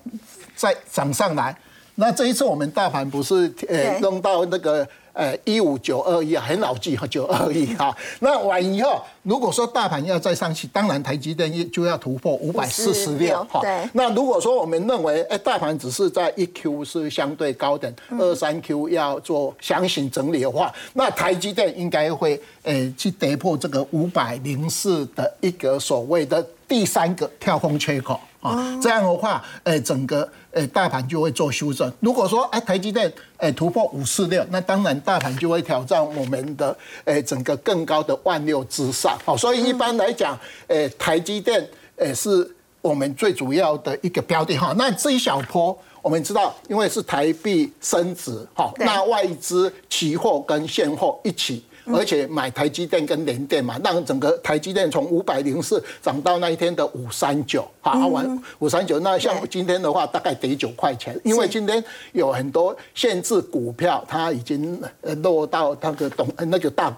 [0.55, 1.55] 再涨上来，
[1.95, 4.87] 那这一次我们大盘不是诶弄到那个。
[5.15, 7.95] 呃，一五九二一啊很老记哈，九二一哈。
[8.19, 13.61] 那完以后，如果说大盘要再上去，当然台积电就要突破五百四十六哈。
[13.93, 28.19] 那如果说我们认为，哎，大盘只是在一 Q 是相对高点，二三 Q 要做箱型整理的话，那台积电应该会诶去跌破这个五百零四的一个所谓的第三个跳空缺口。
[28.41, 31.91] 啊，这样的话，诶，整个诶大盘就会做修正。
[31.99, 39.17] 如果说诶台积电诶突破五四六，那当然大盘就会挑战我们的诶整个更高的万六之上。
[39.23, 40.37] 好，所以一般来讲，
[40.67, 41.65] 诶台积电
[41.97, 42.49] 诶是
[42.81, 44.73] 我们最主要的一个标的哈。
[44.77, 51.63] 那这一小波，我们知道，因为是台币升值，哈，那外资期货跟现货一起。
[51.87, 58.99] 而且买台积电跟联电嘛，让整个台积电从五百零四涨到那一天的五三九，好，完五三九。
[58.99, 66.95] 那像今天的话，大概跌九块钱，因为今天有很多限制股票，它已经呃落到那个董那个大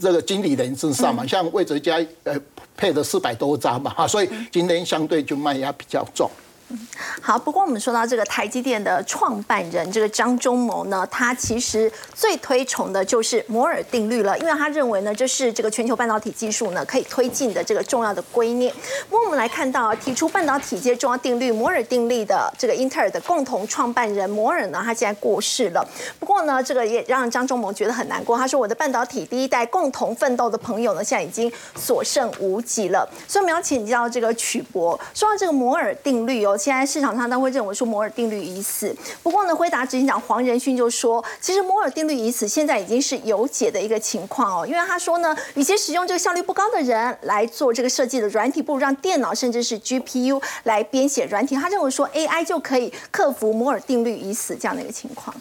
[0.00, 2.34] 这个经理人身上嘛，像魏哲家呃
[2.76, 6.30] 配了四百多张嘛，哈，所以今天相对就卖压比较重。
[7.20, 18.72] 好，不过我们说到这个台积电的创办人这个张忠谋呢，他其实最推崇的就是摩尔定律了，因为他认为呢，这是这个全球半导体技术呢可以推进的这个重要的观念。
[19.08, 25.86] 不过我们来看到提出半导体界重要定律摩尔定律的这个英特尔的共同创办人摩尔呢，他现在过世了。
[26.20, 28.38] 不过呢，这个也让张忠谋觉得很难过。
[28.38, 36.56] 他说：“我的半导体第一代共同奋斗的朋友呢，现在已经所剩无几了。”所以我们要请教这个曲博，说到这个摩尔定律哦。
[36.60, 44.66] 现在市场上都会认为说摩尔定律已死，不过呢，辉达执行长黄仁勋就说，其实摩尔定律已死，现在已经是有解的一个情况哦。
[44.66, 51.56] 因为他说呢，与其使用这个效率不高的人来做这个设计的软体，不如让电脑甚至是 GPU 来编写软体。
[51.56, 55.34] 他认为说 AI 就可以克服摩尔定律已死这样的一个情况。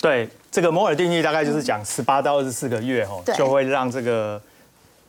[0.00, 4.40] 对，这个摩尔定律大概就是讲十八到二十四个月哦，就会让这个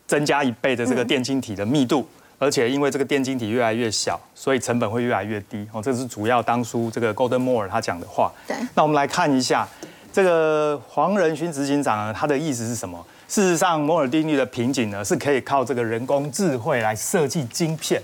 [0.05, 2.05] 增加一倍的这个电晶体的密度。
[2.43, 5.81] 而且因为这个电晶体越来越小，所以成本会越来越低哦。
[5.81, 8.31] 这是主要当初这个 Golden Moore 他讲的话。
[8.45, 8.57] 对。
[8.75, 9.67] 那我们来看一下
[10.11, 13.03] 这个黄仁勋执行长呢，他的意思是什么？
[13.29, 17.99] 事实上，摩尔定律的瓶颈呢，是可以靠这个人工智慧来设计晶片，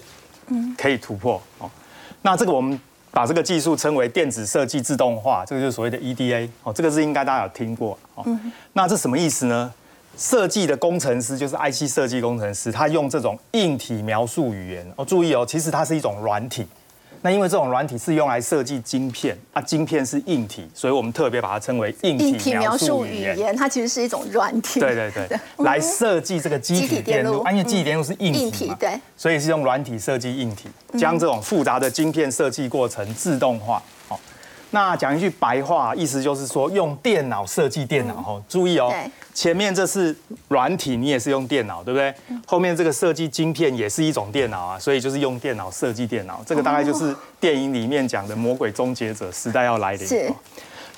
[0.47, 1.69] 嗯，可以突破哦。
[2.23, 2.80] 那这个我们
[3.12, 6.73] 把这个技术称为电子设计自动化，这个就是所谓的 EDA 哦。
[6.73, 8.25] 这个是应该大家有听过哦。
[8.73, 9.71] 那这什么意思呢？
[10.20, 16.68] 设计的工程师就是 IC 设计工程师，他用这种硬体描述语言哦，注意哦，其实它是一种软体。
[17.22, 23.56] 那因为这种软体是用来设计晶片，啊，晶片是硬体，所以我们特别把它称为硬体描述语言。
[23.56, 24.82] 它其实是一种软体。
[24.82, 33.76] 对对对， 来设计这个机体电路，因为机体电路是硬体嘛，对，所以是用软体设计硬体，将这种复杂的晶片设计过程自动化。
[33.76, 33.84] 好，
[34.72, 38.14] 那讲一句白话，意思就是说用电脑设计电脑。
[38.16, 38.94] 哦，注意哦。
[39.34, 40.16] 前面这是
[40.50, 42.14] 软体，你也是用电脑，对不对？
[42.46, 46.42] 后面这个设计晶片也是一种电脑啊，所以就是用电脑设计电脑。
[46.46, 50.06] 这个大概就是电影里面讲的魔鬼终结者时代要来临。
[50.06, 50.32] 是。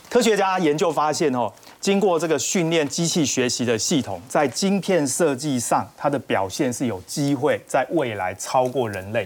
[0.10, 9.26] 科学家研究发现哦，经过这个训练机器学习的系统，在晶片设计上，它的表现是有机会在未来超过人类。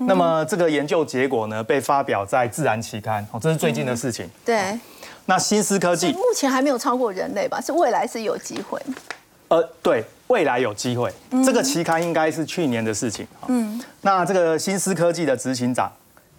[0.00, 3.26] 那么这个研究结果呢，被发表在《自然》期刊。
[3.32, 4.28] 哦，这是最近的事情。
[4.44, 4.78] 对。
[5.26, 7.58] 那新思科技目前还没有超过人类吧？
[7.60, 8.78] 是未来是有机会。
[9.48, 11.10] 呃，对，未来有机会。
[11.44, 13.26] 这个期刊应该是去年的事情。
[13.48, 13.80] 嗯。
[14.02, 15.90] 那这个新思科技的执行长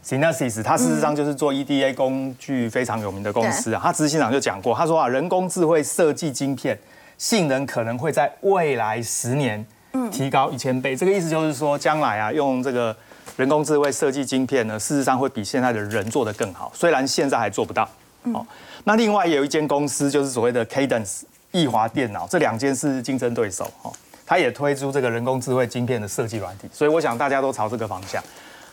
[0.03, 3.81] s y n e s i s 他事实上就是做 EDA 工具非常有名的公司啊。
[3.83, 6.77] 他执行长就讲过，他说啊，人工智慧设计晶片
[7.17, 9.65] 性能可能会在未来十年
[10.11, 10.95] 提高一千倍。
[10.95, 12.95] 这个意思就是说，将来啊，用这个
[13.37, 16.71] 人工智慧设计晶片呢，事实上会比现在的人做得更好。
[16.73, 17.87] 虽然现在还做不到。
[18.33, 18.45] 哦。
[18.85, 23.91] 那另外有一间公司，就是所谓的 Cadence 易华电脑，这两间是竞争对手哦。
[24.25, 28.23] 它也推出这个人工智慧晶片的设计软体，所以我想大家都朝这个方向。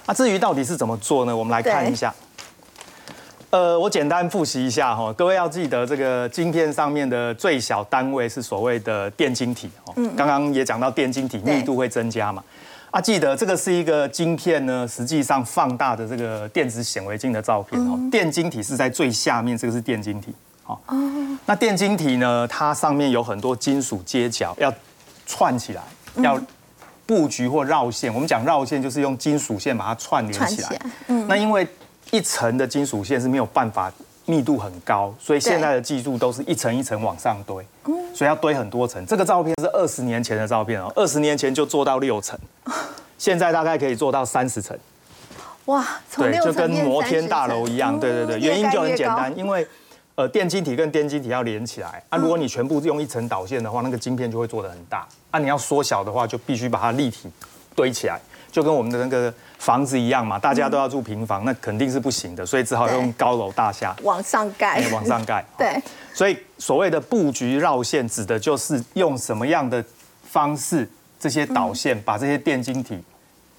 [0.07, 1.37] 那至于到底是怎么做呢？
[1.37, 2.15] 我们来看一下。
[3.51, 9.93] 呃，我简单复习一下哈，各位要记得这个晶片上面的最小单位是所谓的电晶体哦。
[9.97, 10.11] 嗯。
[10.17, 12.43] 刚刚也讲到电晶体密度会增加嘛。
[12.93, 17.99] 啊，记得这个是一个晶片呢，实际上放大的这个电子显微镜的照片哦。
[18.11, 20.35] 电晶体是在最下面，这个是电晶体。
[20.63, 20.79] 好。
[20.87, 21.39] 哦。
[21.47, 24.71] 那电晶体呢，它上面有很多金属接角要
[25.27, 25.83] 串起来，
[26.17, 26.39] 要
[27.07, 28.13] 布局或绕线。
[28.13, 30.79] 我们讲绕线就是用金属线把它串联起来。
[31.07, 31.27] 嗯。
[31.27, 31.67] 那因为
[32.11, 33.91] 一层的金属线是没有办法
[34.27, 37.65] 密度很高，所以现在的技术都是一层一层往上堆。
[38.15, 39.05] 所以要堆很多层。
[39.07, 42.39] 这个照片是二十年前的照片哦，二十年前就做到六层，
[43.17, 44.79] 现在大概可以做到三十层。
[45.65, 45.85] 哇，
[46.17, 47.99] 对，就跟摩天大楼一样。
[47.99, 49.67] 对对对，原因就很简单，因为
[50.15, 55.39] 呃电晶体跟电晶体要连起来啊，如果你全部用一层导线的话，那个晶片就会做的很大啊。
[55.39, 57.31] 你要缩小的话，就必须把它立体
[57.75, 58.21] 堆起来，
[58.53, 65.45] 就跟我们的那个房子一样嘛，大家都要住平房，那肯定是不行的，所以只好用高楼大厦往上盖，往上盖。
[65.59, 65.83] 对。
[66.15, 69.83] 所以所谓的布局绕线，指的就是用什么样的
[70.31, 70.87] 方式，
[71.19, 73.03] 这些导线把这些电晶体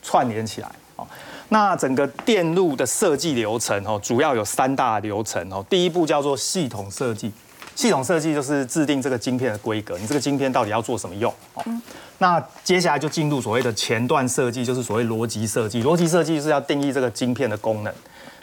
[0.04, 0.70] 串联起来。
[0.96, 1.08] 哦，
[1.50, 5.66] 那整个电路的设计流程哦，主要有三大流程哦。
[5.68, 7.32] 第一步叫做系统设计，
[7.76, 11.34] 系统设计就是制定这个晶片的规格，你这个晶片到底要做什么用？
[11.54, 11.64] 哦，
[12.18, 15.84] 那接下来就进入所谓的前段设计，就是所谓逻辑设计。
[15.84, 17.94] 逻辑设计是要定义这个晶片的功能，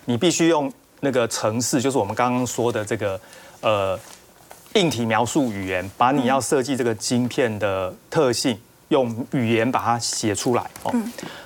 [0.05, 3.21] 你必须用那个程式，就是我们刚刚说的这个。
[3.63, 3.95] 呃，
[4.73, 10.91] 硬体描述语言把你要设计这个晶片的特性用语言把它写出来哦。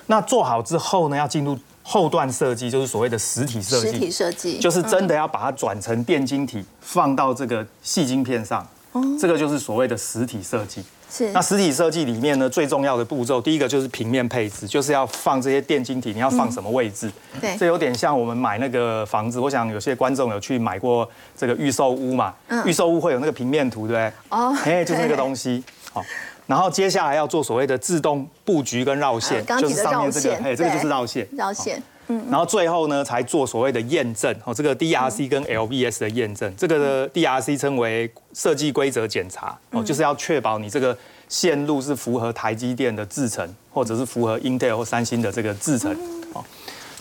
[0.07, 3.93] 那做好之后呢，要进入后段设计，就是所谓的实体设计。
[3.93, 8.67] 实体设计就是真的要把它转成电晶体，放到这个细晶片上。
[8.93, 10.83] 哦，这个就是所谓的实体设计。
[11.11, 17.09] 是那实体设计里面呢，最重要的步骤，第一个就是平面配置，就是要放这些电晶体，你要放什么位置？
[17.41, 24.13] 对，这有点像我们买那个房子，我想有些观众有去买过这个预售屋嘛，预售屋会有那个平面图，对不对？
[24.31, 25.63] 哦，哎，就是那个东西。
[25.93, 26.03] 好，
[26.47, 31.27] 然后接下来要做所谓的自动布局跟绕线，就是上面这个，哎，这个就是绕线。
[31.33, 31.83] 绕线。
[32.09, 40.95] 嗯，然后最后呢，才做所谓的验证哦，这个 DRC 跟 LVS 的验证，这个的 DRC 称为设计规则检查哦，就是要确保你这个
[41.31, 45.97] 线路是符合台积电的制程，或者是符合 Intel 或三星的这个制程
[46.35, 46.45] 哦。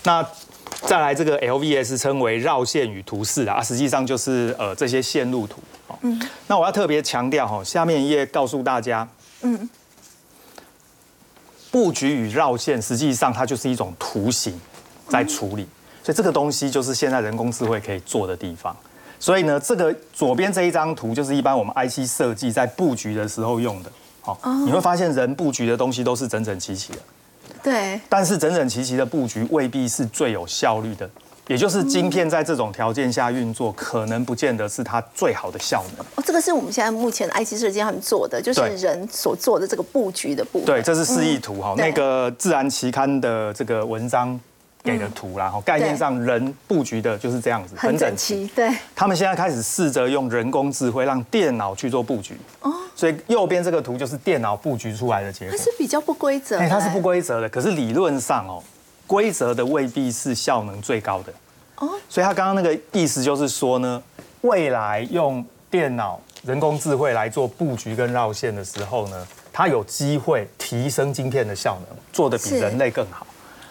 [0.04, 0.26] 那
[0.86, 5.98] 再来这个 LVS 称为绕线与图示啊，实际上就是呃这些线路图哦。
[6.00, 9.06] 嗯，那我要特别强调哈，下面一页告诉大家，
[9.44, 9.70] 嗯，
[11.70, 14.60] 布局与绕线实际上它就是一种图形。
[15.06, 15.68] 在处理，
[16.02, 18.74] 所以这个东西就是现在人工智慧可以做的地方。
[19.20, 23.92] 所以呢，这个左边这一张图就是一般我们 IC 设计在布局的时候用的。
[24.22, 26.98] 好，你会发现人布局的东西都是整整齐齐的。
[27.62, 28.00] 对。
[28.08, 31.08] 但是整整齐齐的布局未必是最有效率的，
[31.46, 36.06] 也就是晶片在这种条件下运作，可能不见得是它最好的效能。
[36.16, 40.66] 哦，这个是我们现在目前的 IC 设计他们做的，就是人所做的这个布局的部分。
[40.66, 41.74] 对，这是示意图哈。
[41.76, 44.40] 那个自然期刊的这个文章。
[44.86, 48.46] 给的图然后概念上人布局的就是这样子，很整齐。
[48.48, 52.36] 对，他们现在开始试着用人工智慧让电脑去做布局。
[52.60, 55.56] 哦，所以右边这个图就是电脑布局出来的结果。
[55.56, 56.58] 它是比较不规则。
[56.58, 58.62] 哎，它是不规则的，可是理论上哦，
[59.06, 61.32] 规则的未必是效能最高的。
[61.76, 64.02] 哦，所以他刚刚那个意思就是说呢，
[64.42, 73.26] 未来用电脑人工智慧来做布局跟绕线的时候呢，它有机会提升晶片的效能，做的比人类更好。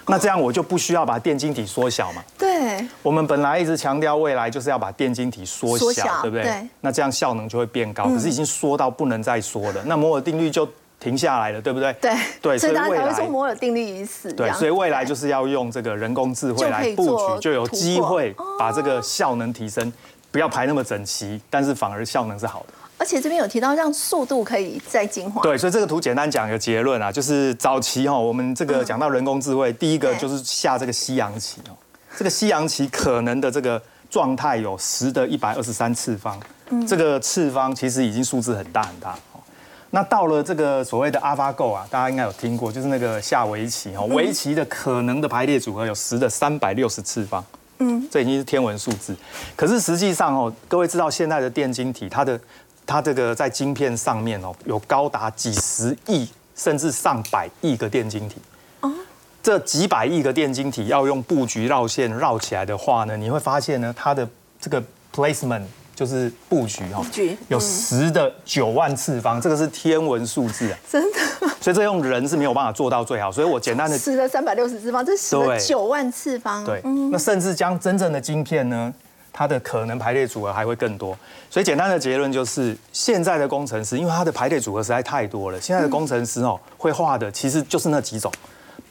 [0.08, 2.22] 那这样我就不需要把电晶体缩小嘛？
[2.38, 2.86] 对。
[3.02, 6.44] 我们本来一直强调未来就是要把电晶体缩小，对不对？
[6.44, 6.68] 对。
[6.82, 10.68] 那这样效能就会变高，可是已经缩到不能再缩了，那摩尔定律就
[11.04, 11.92] 停下来了，对不对？
[12.00, 12.12] 对。
[12.42, 14.32] 对，所以大家才会说摩尔定律已死。
[14.32, 19.92] 对，所以未来就是要用这个人工智慧来布局，就有机会把这个效能提升，
[20.32, 22.74] 不要排那么整齐，但是反而效能是好的。
[22.98, 25.42] 而且这边有提到让速度可以再进化。
[25.42, 31.76] 对，所以这个图简单讲一个结论啊，就是早期哈，我们这个讲到人工智慧，第一个就是下这个西洋棋哦，
[32.16, 36.40] 这个西洋棋可能的这个状态有十的一百二十三次方，
[36.88, 39.33] 这个次方其实已经数字很大很大哦。
[39.96, 47.46] 那到了这个所谓的 AlphaGo 啊，大家应该有听过，就是那个下围棋哦，围棋的可能的排列组合有十的三百六十次方，
[47.78, 49.16] 嗯，这已经是天文数字。
[49.56, 52.40] 可是实际上哦，各位知道现在的电晶体它的
[52.88, 58.38] 它这个在晶片上面哦，有高达几十亿甚至上百亿个电晶体。
[58.80, 58.92] 哦，
[59.44, 64.28] 这几百亿个电晶体要用布局绕线绕起来的话呢，你会发现呢，它的
[64.60, 64.84] 这个
[65.16, 67.06] placement 就是布局哈，
[67.48, 71.20] 有十的九万次方，这个是天文数字啊，真的。
[71.62, 76.64] 所以这用人是没有办法做到最好，所以我简单的十的三百六十次方，这十的九万次方。
[76.66, 78.94] 对，那甚至将真正的晶片呢？
[79.36, 81.18] 它的可能排列组合还会更多。
[81.50, 88.32] 所以简单的结论就是，现在的工程师，因为它的排列组合实在太多了，现在的工程师哦会画的其实就是那几种，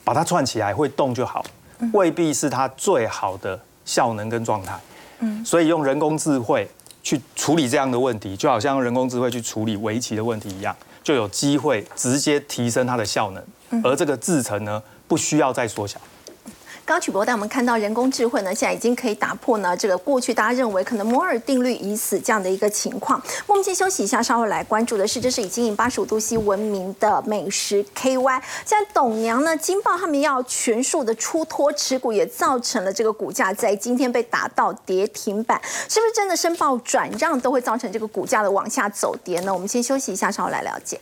[0.03, 1.45] 把它串起来会动就好，
[1.93, 4.77] 未必是它最好的效能跟状态。
[5.21, 6.69] 嗯，所以用人工智慧
[7.03, 16.01] 去处理这样的问题，就好像人工智慧去处理围棋的问题一样，就有机会直接提升它的效能，而这个制成呢不需要再缩小。
[16.93, 23.19] 刚曲博带我们看到人工智慧呢，现在已经可以打破呢这个过去大家认为可能摩尔定律已死这样的一个情况。
[23.47, 28.43] 我们先休息一下，稍后来关注的是，这是以经营八十五度 C 闻名的美食 KY。
[28.67, 35.59] 现在董娘呢，金豹他们要全数的出脱持股，也造成了这个股价在今天被打到跌停板。
[35.89, 39.55] 是不是真的申报转让都会造成这个股价的往下走跌呢？
[39.55, 41.01] 我们先休息一下，稍后来了解。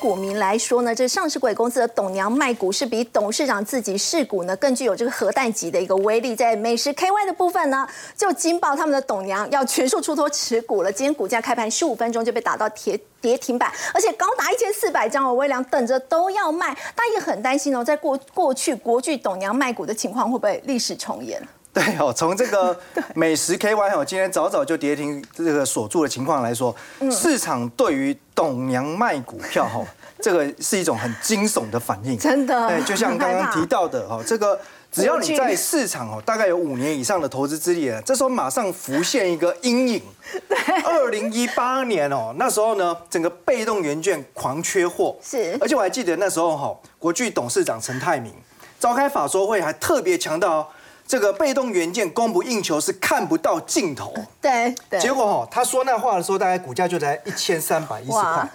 [0.00, 6.34] 股民来说呢，这上市贵公司的董娘卖股是比董事长自己试股呢更具有这个核弹级的一个威力。
[6.34, 7.86] 在美食 KY 的部分呢，
[8.16, 10.90] 就惊爆他们的董娘要全数出脱持股了。
[10.90, 16.74] 今天股价开盘十五分钟就被打到跌跌停板，而且高达一千四百张哦，微量等着都要卖。
[16.94, 21.46] 大家也很担心哦，在过过去国巨董娘卖股的情况会不会历史重演？
[21.74, 22.76] 对哦，从这个
[23.14, 26.74] 美食 KY 哦，今天早早就跌停这个锁住的情况来说，
[27.12, 29.80] 市场对于董娘卖股票哈，
[30.20, 32.18] 这个是一种很惊悚的反应。
[32.18, 34.58] 真的，对，就像刚刚提到的哦，这个
[34.90, 40.02] 只要你在市场哦，大概有五年以上的投资资历了，这时候马上浮现一个阴影。
[40.48, 48.34] 对，二零一八年哦，那时候呢，整个被动元券狂缺货，是，而且我还记得那时候哈，国巨董事长陈泰明
[48.80, 50.68] 召开法说会，还特别强调。
[51.10, 58.48] 这个被动元件供不应求是看不到尽头， 对，结果哈，他说那话的时候，大概股价就在一千三百一十块，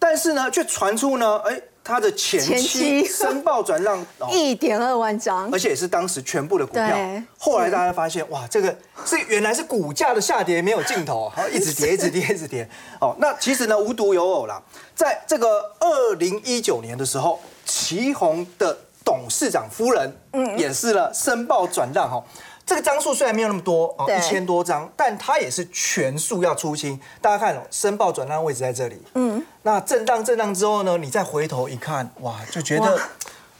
[0.00, 7.22] 但是呢，却传出呢，哎，他的前期申报转让 一点二万张，而且也是当时全部的股票。
[7.38, 8.76] 后来大家发现，哇，这个
[9.06, 12.68] 是原来是股价的下跌没有尽头，好， 一直跌，一直跌，一直跌。
[13.00, 14.60] 哦，那其实呢，无独有偶啦，
[14.96, 18.76] 在这个二零一九年的时候，旗宏的。
[19.04, 20.16] 董事长夫人
[20.56, 22.22] 演示了申报转让哈，
[22.64, 26.98] 这个张数虽然没有那么多哦，一千多张，但它也是全数要出清。
[27.20, 33.00] 大家看哦，申报转让位置在这里，嗯，那震荡震荡之后呢，你再回头一看，哇，就觉得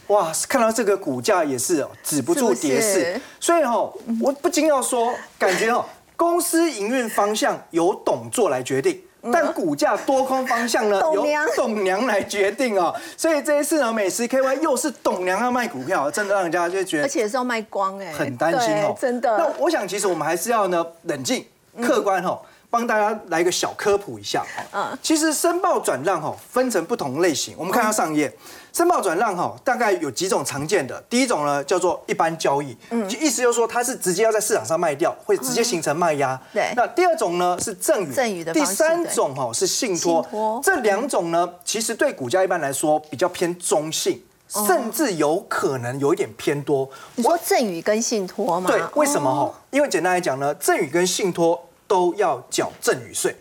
[0.08, 3.90] 哇，看到这个股价也是止不住跌势，所以哈，
[4.20, 5.84] 我不禁要说，感觉哈，
[6.16, 9.02] 公司营运方向由董座来决定。
[9.30, 12.94] 但股价多空方向呢，由董娘来决定哦。
[13.16, 19.36] 所以这一次呢，美食 KY 又是董娘要卖股票，真的让人家就觉得，而且是要卖光哎，很担心哦，真的。
[19.38, 21.44] 那我想，其实我们还是要呢冷静、
[21.80, 28.32] 客观哦，帮大家来一个小科普一下嗯，其实申报转让哈分成不同类型，我们看下上页。
[28.72, 30.98] 申报转让哈，大概有几种常见的。
[31.10, 36.40] 第一种呢，叫做一般交易，嗯，意思就是说它是直接要在市场上卖掉，会直接形成卖压。
[36.54, 36.72] 对。
[36.74, 46.88] 那第二种呢是赠与，赠与的第三种哈是信托，这两种呢其实对股价一般来说比较偏中性，甚至有可能有一点偏多。
[47.16, 48.70] 你说赠与跟信托吗？
[48.70, 49.54] 对，为什么哈？
[49.70, 53.36] 因为简单来讲呢，赠与跟信托都要缴赠与税。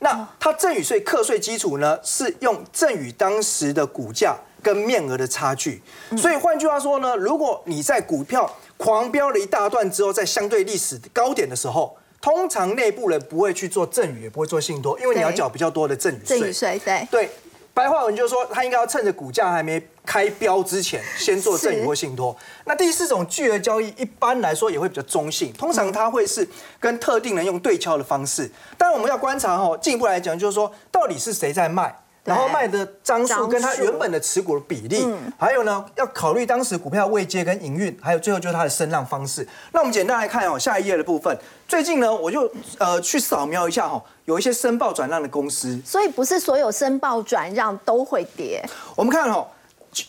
[0.00, 4.34] 那它赠与税课税基础呢是用赠与当时的股价。
[4.62, 5.82] 跟面额的差距，
[6.16, 16.38] 所以换句话说呢，如果你在股票狂飙了一大段之后，在相对历史高点的时候，通常内部人不会去做赠与，也不会做信托，因为你要缴比较多的赠与税。
[16.38, 17.30] 赠与税，对对。
[17.74, 22.36] 白话文就是说，他应该要趁着股价还没开标之前，先做赠与或信托。
[22.66, 26.46] 那第四种巨额交易，一般来说也会比较中性，通常它会是
[26.78, 28.50] 跟特定人用对敲的方式。
[28.76, 32.01] 但我们要观察哈，进一步来讲，就是说到底是谁在卖。
[32.24, 35.04] 然后卖的张数跟它原本的持股的比例，
[35.36, 39.46] 还有呢，要考虑当时股票未接跟营运，还有最后就是它的升浪方式。
[39.72, 42.48] 那我们简单来看哦，下一页的部分，最近呢，我就
[42.78, 45.80] 呃去扫描一下哈，有一些申报转让的公司。
[45.84, 48.64] 所以不是所有申报转让都会跌。
[48.94, 49.44] 我们看哈，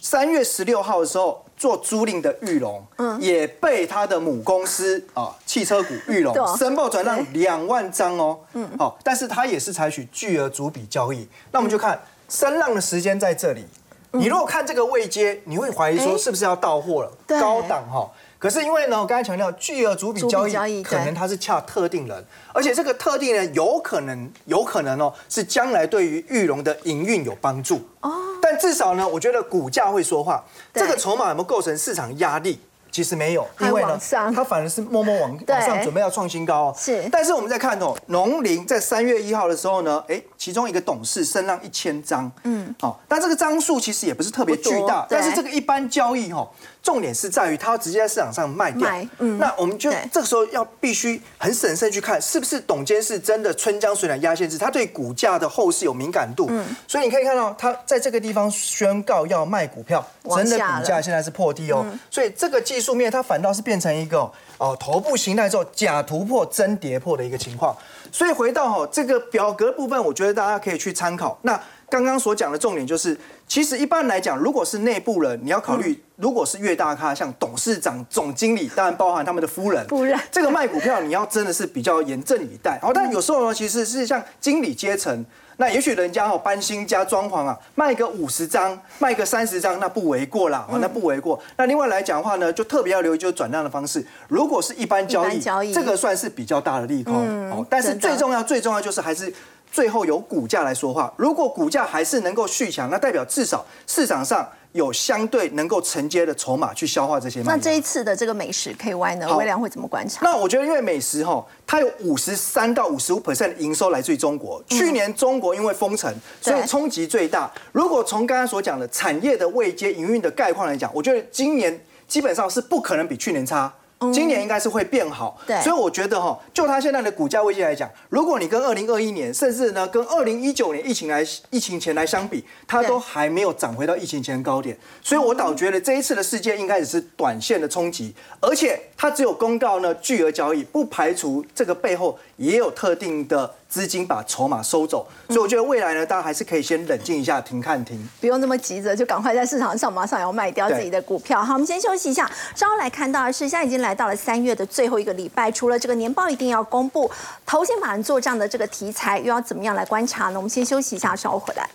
[0.01, 11.25] 三月十六号的时候做租赁的玉龙，嗯，也被他的母公司啊汽车股玉龙申报转让两万张哦，嗯，好，但是它也是采取巨额逐笔交易。
[11.53, 11.97] 那我们就看。
[12.29, 13.63] 升浪的时间在这里，
[14.11, 17.11] 你如果看这个位阶，你会怀疑说是不是要到货了？
[17.27, 18.09] 高档哈，
[18.43, 28.11] 可是因为呢，我刚才强调巨额主笔交易，可能它是恰特定人，而且这个特定人有可能有可能哦，是将来对于玉龙的营运有帮助哦。
[28.41, 32.59] 但至少呢，我觉得股价会说话，这个筹码有没有构成市场压力？
[32.93, 33.99] 其实没有，因为呢，
[34.35, 36.75] 它反而是默默往往上准备要创新高哦。
[36.77, 46.47] 是，但是我们在看哦，农林在三月一号的时候呢，哎，其中一个董事声浪一千张，嗯，好，但这个张数其实也不是特别巨大，但是这个一般交易哦，
[46.83, 48.87] 重点是在于它要直接在市场上卖掉，
[49.17, 67.73] 嗯，那我们就这个时候要必须很审慎去看，是不是董监事真的春江水暖鸭先知，他对股价的后市有敏感度，嗯，所以你可以看到他在这个地方宣告要卖股票，真的股价现在是破低哦，所以这个技术面它反倒是变成一个哦头部形态之后假突破真跌破的一个情况，
[68.11, 71.39] 所以回到哈这个表格部分，我觉得大家可以去参考。
[71.43, 71.57] 那
[71.89, 73.17] 刚刚所讲的重点就是，
[73.47, 82.77] 其实一般来讲，如果是内部人，你要考虑，如果是越大咖，像董事长、总经理，当然包含他们的夫人， 夫人这个卖股票，你要真的是比较严阵以待。
[82.81, 85.25] 好，但有时候呢，其实是像经理阶层。
[85.57, 91.39] 那也许人家哦搬新家装潢啊，卖个五十张，卖个三十张，那不为过啦，那不为过。
[91.57, 94.05] 那另外来讲的话呢，就特别要留意就是转让的方式。
[94.27, 97.13] 如果是一般交易，这个算是比较大的利空
[97.51, 97.65] 哦。
[97.69, 99.33] 但是最重要最重要就是还是
[99.73, 101.11] 最后由股价来说话。
[101.17, 104.47] 如果股价还是能够续强，那代表至少市场上。
[104.73, 107.43] 有相对能够承接的筹码去消化这些。
[107.43, 109.37] 那这一次的这个美食 KY 呢？
[109.37, 110.21] 微量会怎么观察？
[110.23, 114.59] 那我觉得，因为美食哈，它有五十三到五十五 percent 的营收来自于中国。
[114.69, 116.11] 去年中国因为封城，
[116.41, 117.51] 所以冲击最大。
[117.71, 123.71] 如果从刚刚所讲的产业的未接营运的概况来讲，我觉得今年基本上是不可能比去年差。
[124.11, 143.53] 今年应该是会变好，对，所以我觉得哈，就它现在的股价位置来讲，如果你跟二零二一年，甚至呢跟二零一九年疫情来疫情前来相比，它都还没有涨回到疫情前高点，所以我倒觉得这一次的事件应该只是短线的冲击，而且它只有公告呢巨额交易，不排除这个背后也有特定的。
[143.73, 151.43] 资金把筹码收走，所以我觉得未来呢，大家还是可以先冷静一下，停看停，不用那么急着就赶快在市场上马上要卖掉自己的股票。
[151.43, 157.09] 好，我们先休息一下，稍后来看到的是，现在已经来到了三月的最后一个礼拜，除了这个年报一定要公布，
[157.47, 160.35] 投信法人做账的这个题材又要怎么样来观察呢？
[160.35, 161.67] 我们先休息一下，稍后回来。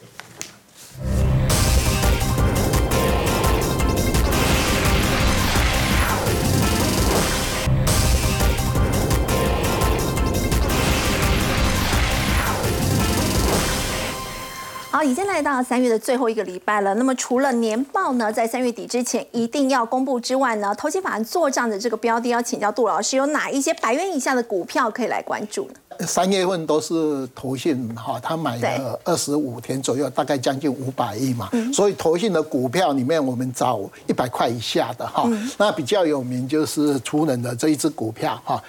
[14.98, 16.92] 好，已经来到三月的最后一个礼拜了。
[16.96, 26.04] 那么除了年报呢，在三月底之前一定要公布之外呢，投机法案做账的这个标的，要请教杜老师，有哪一些百元以下的股票可以来关注呢？
[26.04, 31.48] 三月份都是投信哈，他买了二十五天左右，大概将近五百亿嘛。
[31.72, 35.28] 所以投信的股票里面，我们找一百块以下的哈。
[35.56, 38.60] 那比较有名就是出人的这一只股票哈，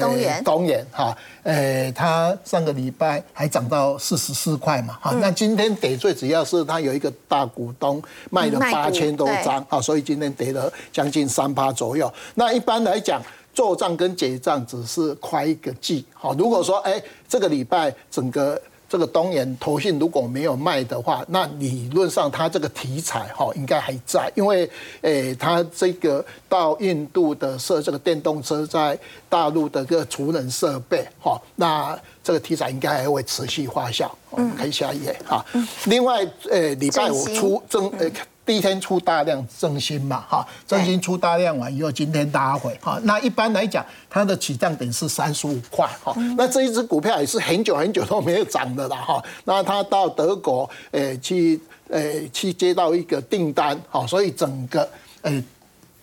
[0.00, 1.16] 东元东元哈，
[1.46, 5.12] 呃，它上个礼拜还涨到四十四块嘛哈。
[5.20, 12.12] 那今天跌最主要是它有一个大股东卖了八千多张啊，所以今天跌了将近三趴左右。
[12.34, 13.22] 那一般来讲。
[13.56, 24.70] 做账跟结账只是快一个季，好，如果说哎这个礼拜整个这个东研投信如果没有卖的话，那理论上它这个题材哈应该还在，因为
[25.02, 34.08] 诶它这个到印度的设这个电动车在大陆的个储能设备哈，那这个题材应该还会持续发酵。
[34.36, 35.44] 嗯，可以下一页哈。
[35.86, 38.10] 另外诶礼拜五出正呃。
[38.46, 54.88] 第一天出大量增新嘛，哈，增新出大量完以后，今天拉回，哈，那一般来讲，它的起涨点是三十五块，哈，那这一只股票也是很久很久都没有涨的了，哈，那它到德国，诶，去，诶，去接到一个订单，哈，所以整个，
[55.22, 55.42] 诶，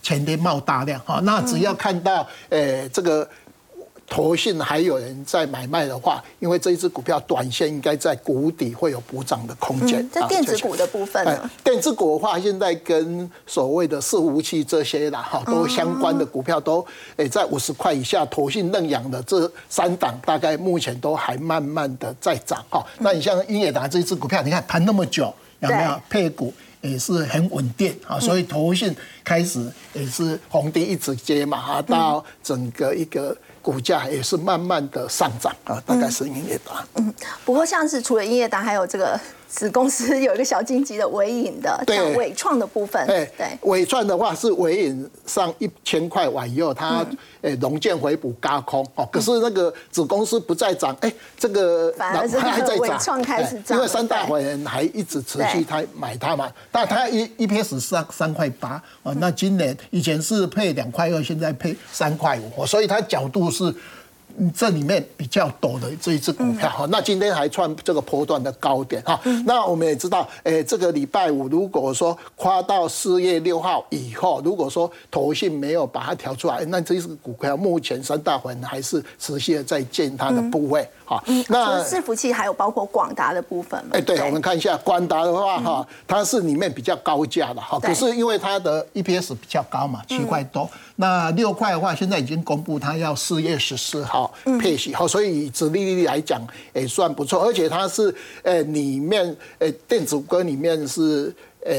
[0.02, 3.26] 前天冒大量，哈，那只要看到，诶，这个。
[4.14, 10.07] 投信还有人在买卖的话，因为这一只股票短线应该在谷底会有补涨的空间。
[10.11, 11.49] 在电子股的部分呢？
[11.64, 16.86] 电子股的话，现在跟所谓的伺服器这些啦，哈，都相关的股票都
[17.16, 22.86] 诶在五十块以下，投信认养的这三档，大概目前都还慢慢的在涨哈。
[22.99, 28.20] 那你像英业达这一只股票，你看盘那么久，有没有配股也是很稳定啊？
[28.20, 33.36] 所以投信开始也是红低一直接嘛，哈，到整个一个。
[33.64, 36.86] 股价也是慢慢的上涨啊，大概是营业达。
[36.95, 37.14] 嗯，
[37.45, 39.18] 不过像是除了营业达，还有这个
[39.54, 43.06] 子公司有一个小金级的尾影的，像尾创的部分。
[43.06, 47.06] 对对，尾创的话是尾影上一千块完以后，它。
[47.41, 53.22] 诶，龙建回补高空哦，可是那个子公司不再涨，哎，这个反而是还在涨，
[53.70, 63.76] 因为三大会员还一直持续他买它嘛，但它一一片是三三块八哦，那今年以前是配两块二，现在配三块五，所以它角度是
[64.55, 69.19] 这里面比较多的这一只股票哈，那今天还创这个波段的高点哈。
[69.45, 80.88] 那我们也知道，诶，这个礼拜五如果说跨到四月六号以后，如果说头信没有把它调出来，那这只股票目前三大环还是持续的在建它的部位
[81.18, 81.24] 哈。
[81.49, 90.70] 那伺服器还有包括广达的部分哎，对，我们看一下广达的话哈，它是里面比较高价的哈，可是因为它的 EPS 比较高嘛，七块多。
[90.95, 101.34] 那六块的话，现在已经公布它要四月十四号配息，好，所以以殖利率来讲也算不错，而且它是呃里面呃电子股里面是
[101.66, 101.74] 呃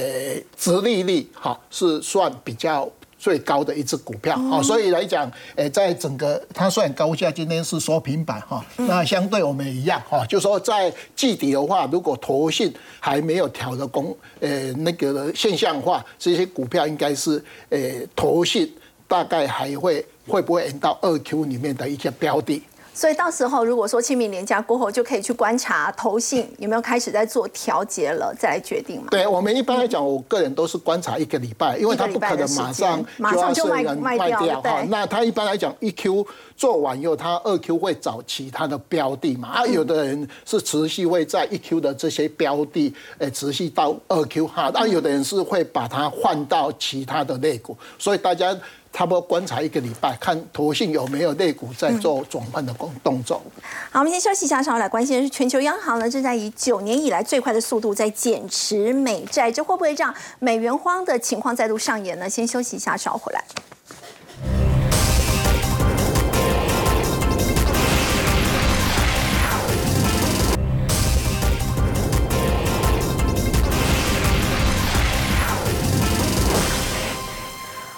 [0.57, 2.89] 殖利率哈是算比较
[3.25, 12.71] 最高的一只股票，好，所以来讲，诶，在整个它算高价，今天是收平板哈，那相对我们一样哈，就说在季底的话，如果投信
[13.01, 18.71] 还没有调的工，诶那个现象化，这些股票应该是诶投信。
[19.07, 22.63] 大概还会会不会引到二 Q 里面的一些标的？
[22.95, 29.09] 所以到时候如果说清明年假过后，就可以去观察投信有没有开始在做调节了，再来决定嘛。
[29.11, 34.85] 对我们一般来讲，我个人都是观察一个礼拜，因为他不可能马上马上就卖卖掉哈。
[34.89, 36.25] 那他一般来讲一 Q
[36.57, 39.49] 做完以后，他二 Q 会找其他的标的嘛？
[39.49, 44.71] 啊，有的人是持续会在一 Q 的这些标的，诶，持续到二 Q 哈。
[44.73, 48.57] 那有的人是会把它换到其他的类股，所以大家。
[48.95, 53.43] 差不多观察一个礼拜，看投信有没有类股在做转换的动动作。
[53.91, 62.31] 好，我们先休息一下，稍后来关心的是全球央行呢正在以九年以来最快的速度在减持美债，这会不会让美元荒的情况再度上演呢？
[62.31, 63.45] 先休息一下，稍后回来。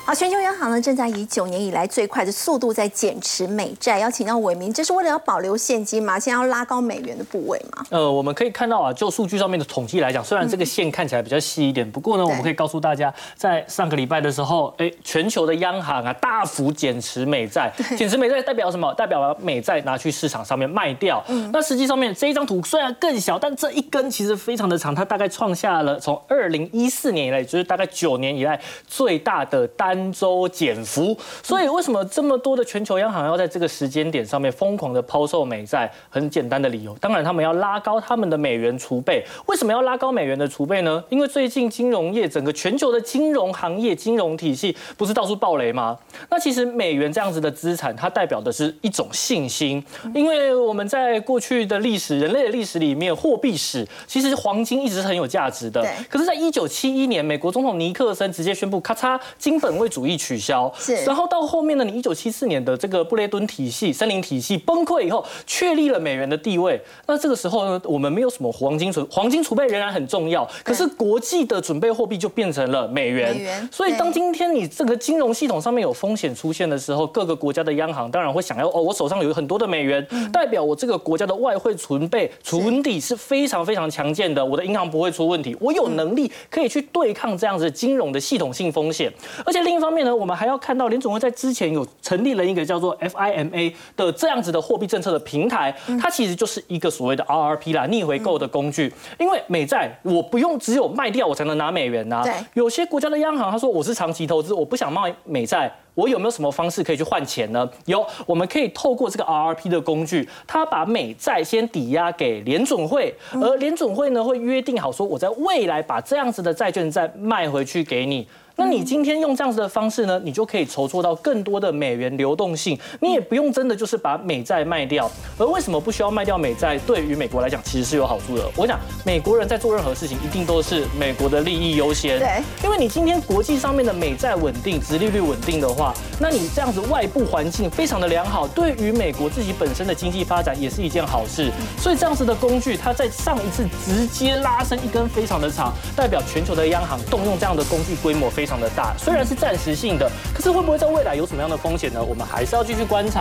[0.07, 6.17] 好，全球央行呢正在以九年以来最快的速度在减持美债，要请到伟明，这是为了要保留现金嘛？
[6.17, 7.85] 现在要拉高美元的部位嘛？
[7.91, 18.95] 呃，我们可以看到啊，就数据上面的统计来讲，虽然这个线看起来比较细一点，不过呢，我们可以告诉大家，在上个礼拜的时候，哎，全球的央行啊大幅减持美债，减持美债代表什么？
[18.95, 21.21] 代表了美债拿去市场上面卖掉。
[21.27, 29.96] 嗯，那实际上面这一张图虽然更小，但这一根其实非常的长，它大概创下了从二零一四年以来，就是大概九年以来最大的单。
[29.97, 35.91] 单周减幅，所以为什么这么多的全球央行要在这个时间点上面疯狂的抛售美债？
[36.11, 39.25] 很简单的理由，当然他们要拉高他们的美元储备。
[39.47, 41.03] 为什么要拉高美元的储备呢？
[41.09, 45.97] 因为最近金融业整个全球的金融行业、金融体系不是到处暴雷吗？
[46.29, 49.83] 那其实美元这样子的资产，它代表的是一种信心。
[50.15, 55.83] 因为我们在过去的历史、人类的历史里面，货币史其实黄金一直是很有价值的。
[56.11, 59.86] 可是，在一九七一年，美国总统尼克森直接宣布，咔嚓，金本位。
[59.89, 61.85] 主义取消，是，然后到后面呢？
[61.85, 66.81] 你一九七四年的这个布雷顿体系、森林体系崩溃以后，确立了美元的地位。
[67.07, 70.45] 那这个时候呢，我们没有什么黄金储，黄金储备仍然很重要。
[70.65, 73.33] 可是国际的准备货币就变成了美元。
[73.33, 73.69] 美元。
[73.71, 89.13] 所以当今天你这个金融系统上面有风险出现的时候，各个国家的央行当然会想要哦，我手上有很多的美元，代表我这个国家的外汇储备存底是非常非常强健的，我的银行不会出问题，我有能力可以去对抗这样子金融的系统性风险，
[89.45, 89.76] 而且另。
[89.77, 98.93] 一方面呢，我们还要看到联总会在之前有成立了一个叫做 FIMA 的这样子的货币政策的平台，它其实就是一个所谓的 RRP 啦，逆回购的工具。
[99.19, 102.23] 因为美债我不用只有卖掉我才能拿美元呐。
[102.25, 102.33] 对。
[102.55, 107.69] 有些国家的央行他说我是长期投资，我不想卖美债，我有没有什么方式可以去换钱呢？
[107.85, 118.27] 有，我们可以透过这个 RRP 的工具，它把美债先抵押给联总会，而联总会呢会约定好说，我在未来把这样子的债券再卖回去给你。
[118.59, 125.11] 那你今天用这样子的方式呢，你就可以筹措到更多的美元流动性，你也不用真的就是把美债卖掉。
[125.37, 126.79] 而为什么不需要卖掉美债？
[126.79, 128.51] 对于美国来讲，其实是有好处的。
[128.57, 132.19] 我讲，美国人在做任何事情，一定都是美国的利益优先。
[132.19, 141.53] 对，因为你今天国际上面的美债稳定，殖利率稳定的话，那你这样子外部环境非常的良好，对于美国自己本身的经济发展也是一件好事。
[141.77, 148.31] 所以这样子的工具，它在上一次直接拉升一根非常的长，代表全球的央行动用这样的工具规模。
[148.37, 152.03] 非常的大，虽然是暂时性的，可是会不会在未来有什么样的风险呢？
[152.03, 153.15] 我们还是要继续观察。